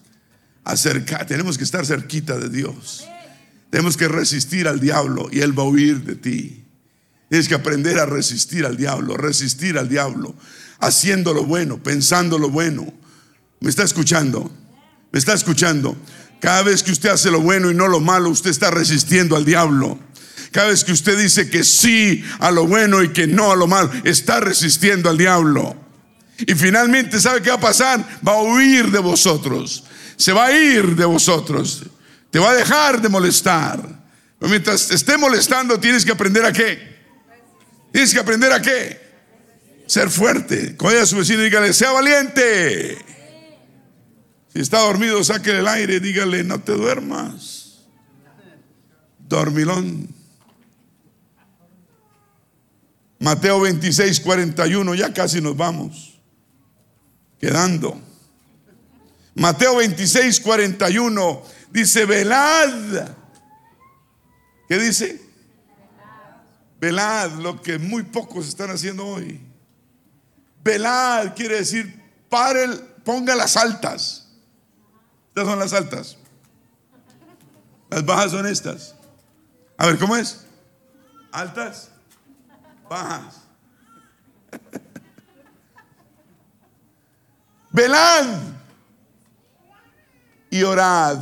[0.65, 3.07] Acerca, tenemos que estar cerquita de Dios.
[3.69, 6.65] Tenemos que resistir al diablo y él va a huir de ti.
[7.29, 10.35] Tienes que aprender a resistir al diablo, resistir al diablo,
[10.81, 12.93] haciendo lo bueno, pensando lo bueno.
[13.61, 14.51] ¿Me está escuchando?
[15.13, 15.97] ¿Me está escuchando?
[16.41, 19.45] Cada vez que usted hace lo bueno y no lo malo, usted está resistiendo al
[19.45, 19.99] diablo.
[20.53, 23.67] Cada vez que usted dice que sí a lo bueno y que no a lo
[23.67, 25.77] malo, está resistiendo al diablo.
[26.39, 28.21] Y finalmente, ¿sabe qué va a pasar?
[28.27, 29.85] Va a huir de vosotros.
[30.17, 31.85] Se va a ir de vosotros.
[32.31, 33.81] Te va a dejar de molestar.
[34.39, 36.99] Pero mientras esté molestando, tienes que aprender a qué.
[37.93, 39.10] Tienes que aprender a qué.
[39.91, 40.77] Ser fuerte.
[40.77, 42.97] Coge a su vecino y dígale, sea valiente.
[44.55, 47.81] Si está dormido, saque el aire, dígale, no te duermas.
[49.19, 50.09] Dormilón.
[53.19, 56.21] Mateo 26, 41, ya casi nos vamos.
[57.41, 58.01] Quedando.
[59.35, 61.43] Mateo 26, 41
[61.73, 63.09] dice, velad.
[64.69, 65.21] ¿Qué dice?
[66.81, 69.50] Velad, lo que muy pocos están haciendo hoy.
[70.63, 72.69] Velad quiere decir, pare,
[73.05, 74.29] ponga las altas.
[75.29, 76.17] Estas son las altas.
[77.89, 78.95] Las bajas son estas.
[79.77, 80.45] A ver, ¿cómo es?
[81.33, 81.91] Altas,
[82.89, 83.37] bajas.
[87.73, 88.27] Velad
[90.51, 91.19] y orad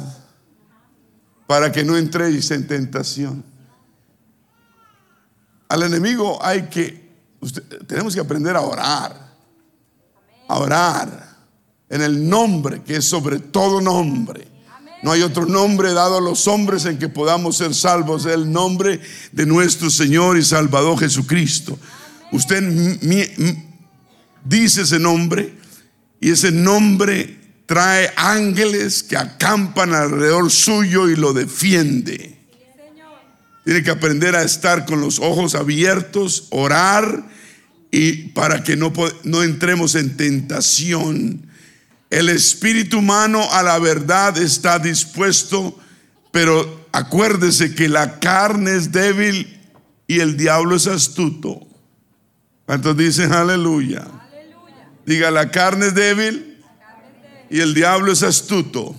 [1.47, 3.45] para que no entréis en tentación.
[5.69, 7.11] Al enemigo hay que,
[7.87, 9.28] tenemos que aprender a orar,
[10.57, 11.37] orar
[11.91, 14.47] en el nombre que es sobre todo nombre.
[15.03, 19.01] No hay otro nombre dado a los hombres en que podamos ser salvos, el nombre
[19.31, 21.79] de nuestro Señor y Salvador Jesucristo.
[22.33, 22.63] Usted
[24.45, 25.55] dice ese nombre
[26.21, 32.37] y ese nombre trae ángeles que acampan alrededor suyo y lo defiende.
[33.65, 37.29] Tiene que aprender a estar con los ojos abiertos, orar
[37.91, 38.93] y para que no,
[39.25, 41.47] no entremos en tentación
[42.11, 45.79] El espíritu humano a la verdad está dispuesto,
[46.31, 49.61] pero acuérdese que la carne es débil
[50.07, 51.67] y el diablo es astuto.
[52.65, 54.07] ¿Cuántos dicen aleluya?
[55.05, 56.63] Diga, la carne es débil
[57.51, 58.95] y el diablo es astuto.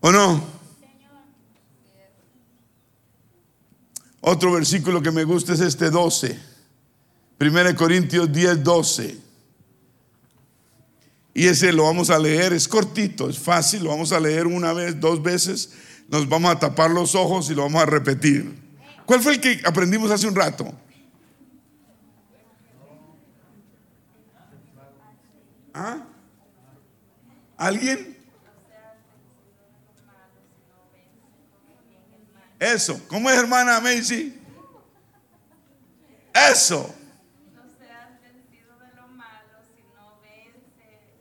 [0.00, 0.57] ¿O no?
[4.20, 6.38] Otro versículo que me gusta es este 12.
[7.40, 9.16] 1 Corintios 10, 12.
[11.34, 14.72] Y ese lo vamos a leer, es cortito, es fácil, lo vamos a leer una
[14.72, 15.70] vez, dos veces,
[16.08, 18.58] nos vamos a tapar los ojos y lo vamos a repetir.
[19.06, 20.74] ¿Cuál fue el que aprendimos hace un rato?
[25.72, 26.04] ¿Ah?
[27.56, 28.17] ¿Alguien?
[32.58, 33.00] Eso.
[33.08, 34.34] ¿Cómo es, hermana Macy?
[36.34, 36.94] Eso.
[37.54, 41.20] No seas vencido de lo malo, sino vence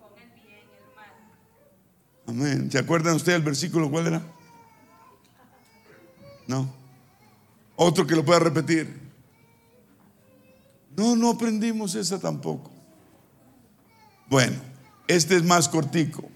[0.00, 1.12] con el bien el mal.
[2.26, 2.70] Amén.
[2.70, 4.22] ¿Se acuerdan ustedes el versículo cuál era?
[6.46, 6.72] No.
[7.76, 9.00] Otro que lo pueda repetir.
[10.96, 12.70] No, no aprendimos esa tampoco.
[14.28, 14.60] Bueno,
[15.08, 16.28] este es más cortico.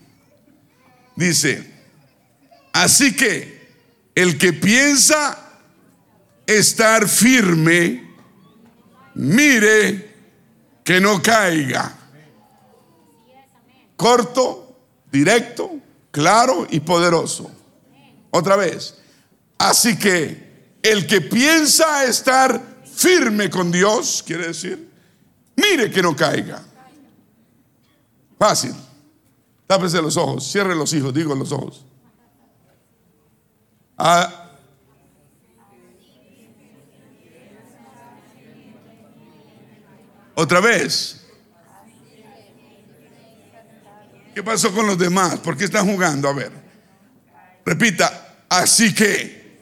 [1.15, 1.71] Dice,
[2.73, 3.56] así que
[4.17, 5.39] el que piensa
[6.47, 8.15] estar firme,
[9.15, 10.15] mire
[10.83, 11.95] que no caiga.
[13.95, 14.75] Corto,
[15.13, 15.71] directo,
[16.11, 17.51] claro y poderoso.
[18.31, 18.97] Otra vez.
[19.59, 24.91] Así que el que piensa estar firme con Dios, quiere decir,
[25.57, 26.65] mire que no caiga.
[28.39, 28.75] Fácil.
[29.67, 31.85] Tápese los ojos, cierre los hijos, digo los ojos.
[33.99, 34.51] Ah,
[40.35, 41.23] otra vez.
[44.35, 45.39] ¿Qué pasó con los demás?
[45.39, 46.29] ¿Por qué están jugando?
[46.29, 46.53] A ver.
[47.65, 48.45] Repita.
[48.49, 49.61] Así que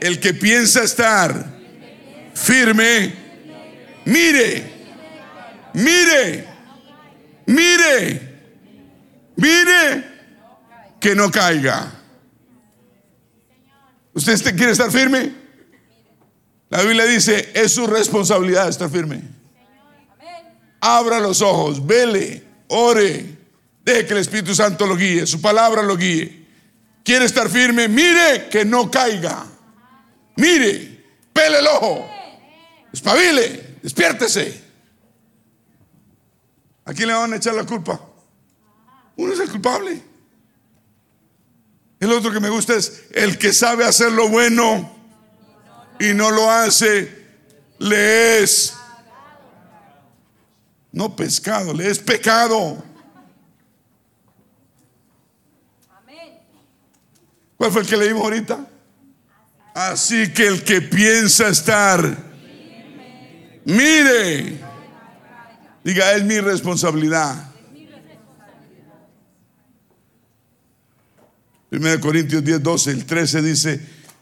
[0.00, 1.58] el que piensa estar
[2.34, 3.14] firme,
[4.04, 4.72] mire,
[5.72, 6.46] mire,
[7.46, 8.20] mire,
[9.36, 10.04] mire
[11.00, 11.97] que no caiga.
[14.18, 15.32] ¿Usted este- quiere estar firme?
[16.70, 19.22] La Biblia dice, es su responsabilidad estar firme.
[20.80, 23.38] Abra los ojos, vele, ore,
[23.84, 26.46] deje que el Espíritu Santo lo guíe, su palabra lo guíe.
[27.04, 27.86] ¿Quiere estar firme?
[27.86, 29.46] Mire que no caiga.
[30.34, 32.10] Mire, pele el ojo.
[32.92, 34.60] Espabile, despiértese.
[36.86, 38.00] ¿A quién le van a echar la culpa?
[39.16, 40.07] Uno es el culpable.
[42.00, 44.96] El otro que me gusta es el que sabe hacer lo bueno
[45.98, 47.26] y no lo hace,
[47.78, 48.74] le es
[50.92, 52.82] no pescado, le es pecado.
[57.56, 58.66] ¿Cuál fue el que leímos ahorita?
[59.74, 62.16] Así que el que piensa estar,
[63.64, 64.60] mire,
[65.82, 67.47] diga, es mi responsabilidad.
[71.70, 73.80] 1 Corintios 10, 12, el 13 dice,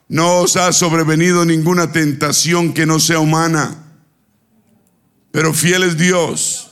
[0.08, 3.84] no os ha sobrevenido ninguna tentación que no sea humana,
[5.30, 6.70] pero fiel es Dios,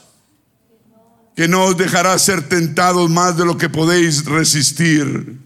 [1.35, 5.37] que no os dejará ser tentados más de lo que podéis resistir.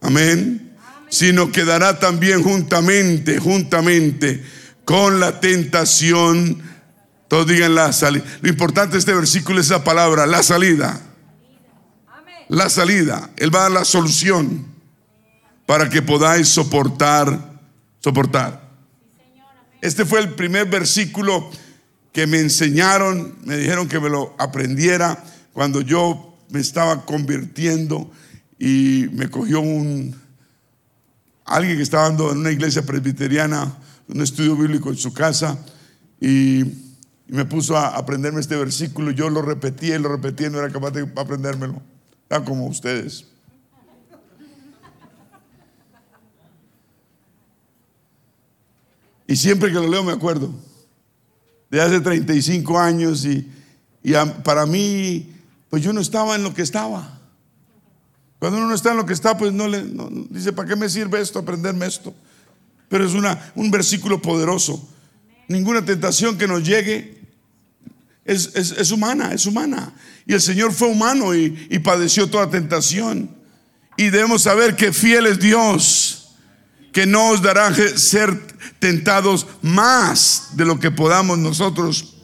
[0.00, 0.74] Amén.
[1.08, 4.42] Sino que dará también juntamente, juntamente
[4.84, 6.62] con la tentación,
[7.28, 8.24] todos digan la salida.
[8.40, 11.05] Lo importante de este versículo es esa palabra, la salida
[12.48, 14.66] la salida, Él va a dar la solución
[15.66, 17.60] para que podáis soportar,
[18.00, 18.70] soportar.
[19.80, 21.50] Este fue el primer versículo
[22.12, 28.10] que me enseñaron, me dijeron que me lo aprendiera cuando yo me estaba convirtiendo
[28.58, 30.14] y me cogió un
[31.44, 33.76] alguien que estaba dando en una iglesia presbiteriana
[34.08, 35.58] un estudio bíblico en su casa
[36.20, 36.64] y,
[37.28, 39.10] me puso a aprenderme este versículo.
[39.10, 41.82] Yo lo repetía y lo repetía no era capaz de aprendérmelo.
[42.28, 43.24] Está como ustedes.
[49.26, 50.52] Y siempre que lo leo me acuerdo.
[51.70, 53.50] De hace 35 años y,
[54.02, 54.12] y
[54.44, 55.32] para mí,
[55.68, 57.20] pues yo no estaba en lo que estaba.
[58.38, 60.76] Cuando uno no está en lo que está, pues no le no- dice, ¿para qué
[60.76, 62.14] me sirve esto, aprenderme esto?
[62.88, 64.88] Pero es una, un versículo poderoso.
[65.48, 67.15] Ninguna tentación que nos llegue
[68.26, 69.92] es, es- es humana, es humana.
[70.26, 73.30] Y el Señor fue humano y, y padeció toda tentación.
[73.96, 76.34] Y debemos saber que fiel es Dios,
[76.92, 78.38] que no os dará ser
[78.78, 82.16] tentados más de lo que podamos nosotros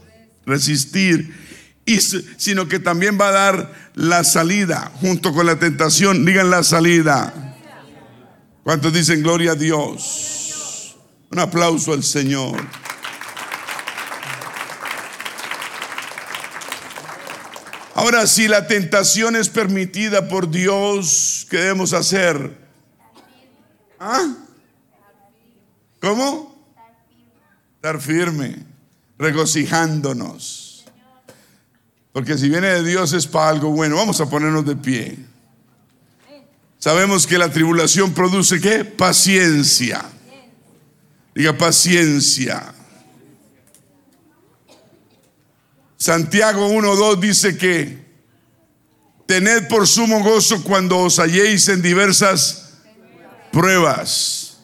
[0.44, 1.34] resistir.
[1.86, 6.24] y, sino que también va a dar la salida junto con la tentación.
[6.24, 7.56] Digan la salida.
[8.64, 10.96] ¿Cuántos dicen gloria a Dios?
[11.30, 12.60] Un aplauso al Señor.
[18.02, 22.58] Ahora, si la tentación es permitida por Dios, ¿qué debemos hacer?
[24.00, 24.34] ¿Ah?
[26.00, 26.52] ¿Cómo?
[27.76, 28.56] Estar firme,
[29.18, 30.84] regocijándonos.
[32.12, 33.94] Porque si viene de Dios es para algo bueno.
[33.94, 35.18] Vamos a ponernos de pie.
[36.80, 38.84] Sabemos que la tribulación produce qué?
[38.84, 40.04] Paciencia.
[41.36, 42.74] Diga paciencia.
[46.02, 47.96] Santiago 1.2 dice que
[49.24, 52.72] tened por sumo gozo cuando os halléis en diversas
[53.52, 54.58] pruebas.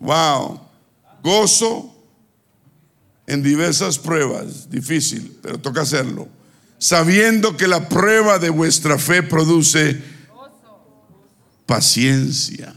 [0.00, 0.60] Wow.
[1.22, 1.94] Gozo
[3.28, 4.68] en diversas pruebas.
[4.68, 6.28] Difícil, pero toca hacerlo.
[6.78, 10.02] Sabiendo que la prueba de vuestra fe produce
[11.64, 12.74] paciencia.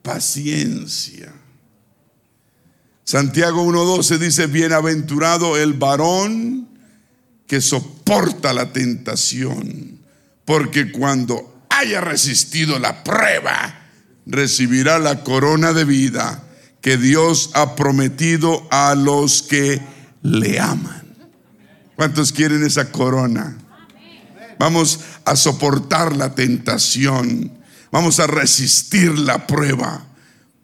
[0.00, 1.39] Paciencia.
[3.10, 6.68] Santiago 1.12 dice, bienaventurado el varón
[7.48, 9.98] que soporta la tentación,
[10.44, 13.80] porque cuando haya resistido la prueba,
[14.26, 16.44] recibirá la corona de vida
[16.80, 19.82] que Dios ha prometido a los que
[20.22, 21.02] le aman.
[21.96, 23.58] ¿Cuántos quieren esa corona?
[24.56, 27.58] Vamos a soportar la tentación,
[27.90, 30.09] vamos a resistir la prueba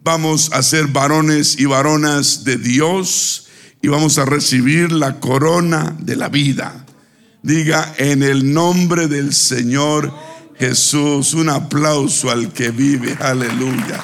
[0.06, 3.48] vamos a ser varones y varonas de Dios
[3.82, 6.86] y vamos a recibir la corona de la vida.
[7.42, 10.14] Diga en el nombre del Señor
[10.56, 14.00] Jesús, un aplauso al que vive, aleluya.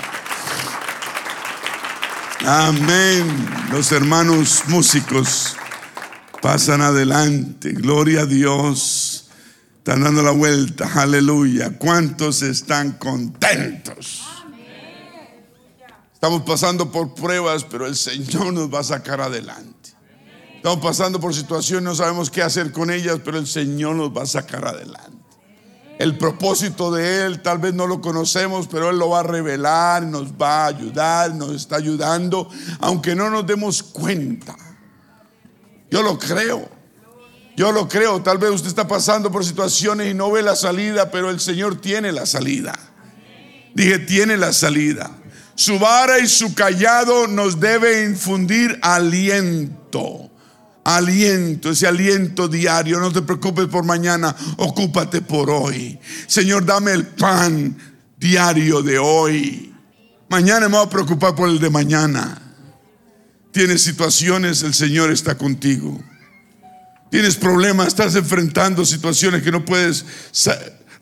[2.44, 3.24] Amén.
[3.70, 5.56] Los hermanos músicos
[6.40, 9.30] pasan adelante, gloria a Dios.
[9.78, 11.78] Están dando la vuelta, aleluya.
[11.78, 14.31] ¿Cuántos están contentos?
[16.22, 19.90] Estamos pasando por pruebas, pero el Señor nos va a sacar adelante.
[20.54, 24.22] Estamos pasando por situaciones, no sabemos qué hacer con ellas, pero el Señor nos va
[24.22, 25.18] a sacar adelante.
[25.98, 30.04] El propósito de Él tal vez no lo conocemos, pero Él lo va a revelar,
[30.04, 34.54] nos va a ayudar, nos está ayudando, aunque no nos demos cuenta.
[35.90, 36.68] Yo lo creo.
[37.56, 38.22] Yo lo creo.
[38.22, 41.80] Tal vez usted está pasando por situaciones y no ve la salida, pero el Señor
[41.80, 42.78] tiene la salida.
[43.74, 45.18] Dije, tiene la salida.
[45.54, 50.30] Su vara y su callado nos debe infundir aliento.
[50.84, 52.98] Aliento, ese aliento diario.
[52.98, 55.98] No te preocupes por mañana, ocúpate por hoy.
[56.26, 57.76] Señor, dame el pan
[58.18, 59.74] diario de hoy.
[60.28, 62.40] Mañana me voy a preocupar por el de mañana.
[63.52, 66.02] Tienes situaciones, el Señor está contigo.
[67.10, 70.06] Tienes problemas, estás enfrentando situaciones que no puedes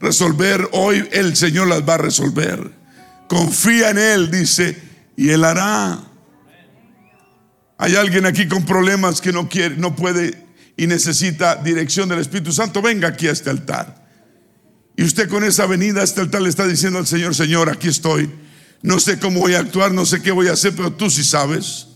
[0.00, 0.68] resolver.
[0.72, 2.79] Hoy el Señor las va a resolver.
[3.30, 4.76] Confía en Él, dice,
[5.16, 6.00] y Él hará.
[7.78, 12.50] Hay alguien aquí con problemas que no quiere, no puede y necesita dirección del Espíritu
[12.50, 12.82] Santo.
[12.82, 14.04] Venga aquí a este altar.
[14.96, 17.86] Y usted con esa venida a este altar le está diciendo al Señor, Señor, aquí
[17.86, 18.28] estoy.
[18.82, 21.22] No sé cómo voy a actuar, no sé qué voy a hacer, pero tú sí
[21.22, 21.86] sabes.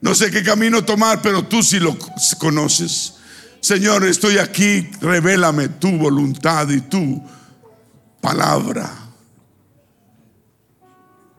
[0.00, 1.96] No sé qué camino tomar, pero tú sí lo
[2.38, 3.14] conoces.
[3.60, 7.24] Señor, estoy aquí, revélame tu voluntad y tu
[8.20, 9.03] palabra.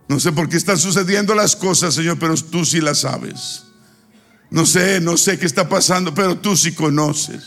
[0.08, 3.64] No sé por qué están sucediendo las cosas, Señor, pero tú sí las sabes.
[4.52, 7.44] No sé, no sé qué está pasando, pero tú sí conoces.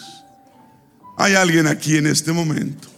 [1.17, 2.89] Hay alguien aquí en este momento.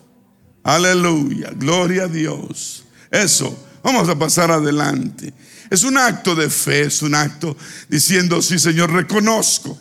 [0.63, 2.85] Aleluya, gloria a Dios.
[3.11, 5.33] Eso, vamos a pasar adelante.
[5.71, 7.57] Es un acto de fe, es un acto
[7.89, 9.79] diciendo, sí Señor, reconozco.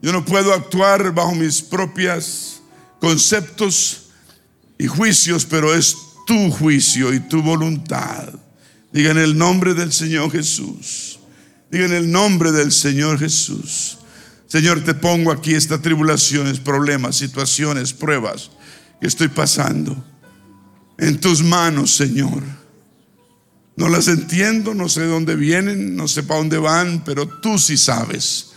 [0.00, 2.62] Yo no puedo actuar bajo mis propios
[3.00, 4.10] conceptos
[4.78, 8.28] y juicios, pero es tu juicio y tu voluntad.
[8.92, 11.18] Diga en el nombre del Señor Jesús.
[11.70, 13.98] Diga en el nombre del Señor Jesús.
[14.46, 18.50] Señor, te pongo aquí estas tribulaciones, problemas, situaciones, pruebas
[19.00, 20.04] que estoy pasando.
[20.98, 22.42] En tus manos, Señor.
[23.76, 27.58] No las entiendo, no sé de dónde vienen, no sé para dónde van, pero tú
[27.58, 28.50] sí sabes.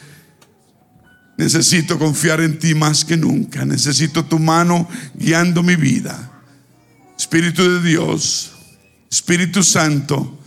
[1.37, 3.65] Necesito confiar en ti más que nunca.
[3.65, 6.34] Necesito tu mano guiando mi vida.
[7.17, 8.51] Espíritu de Dios,
[9.09, 10.39] Espíritu Santo,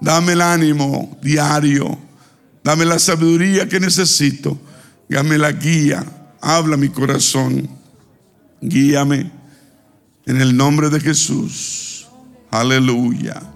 [0.00, 1.98] dame el ánimo diario,
[2.62, 4.58] dame la sabiduría que necesito,
[5.08, 6.04] dame la guía,
[6.40, 7.68] habla mi corazón,
[8.60, 9.30] guíame
[10.26, 12.06] en el nombre de Jesús.
[12.50, 13.53] Aleluya.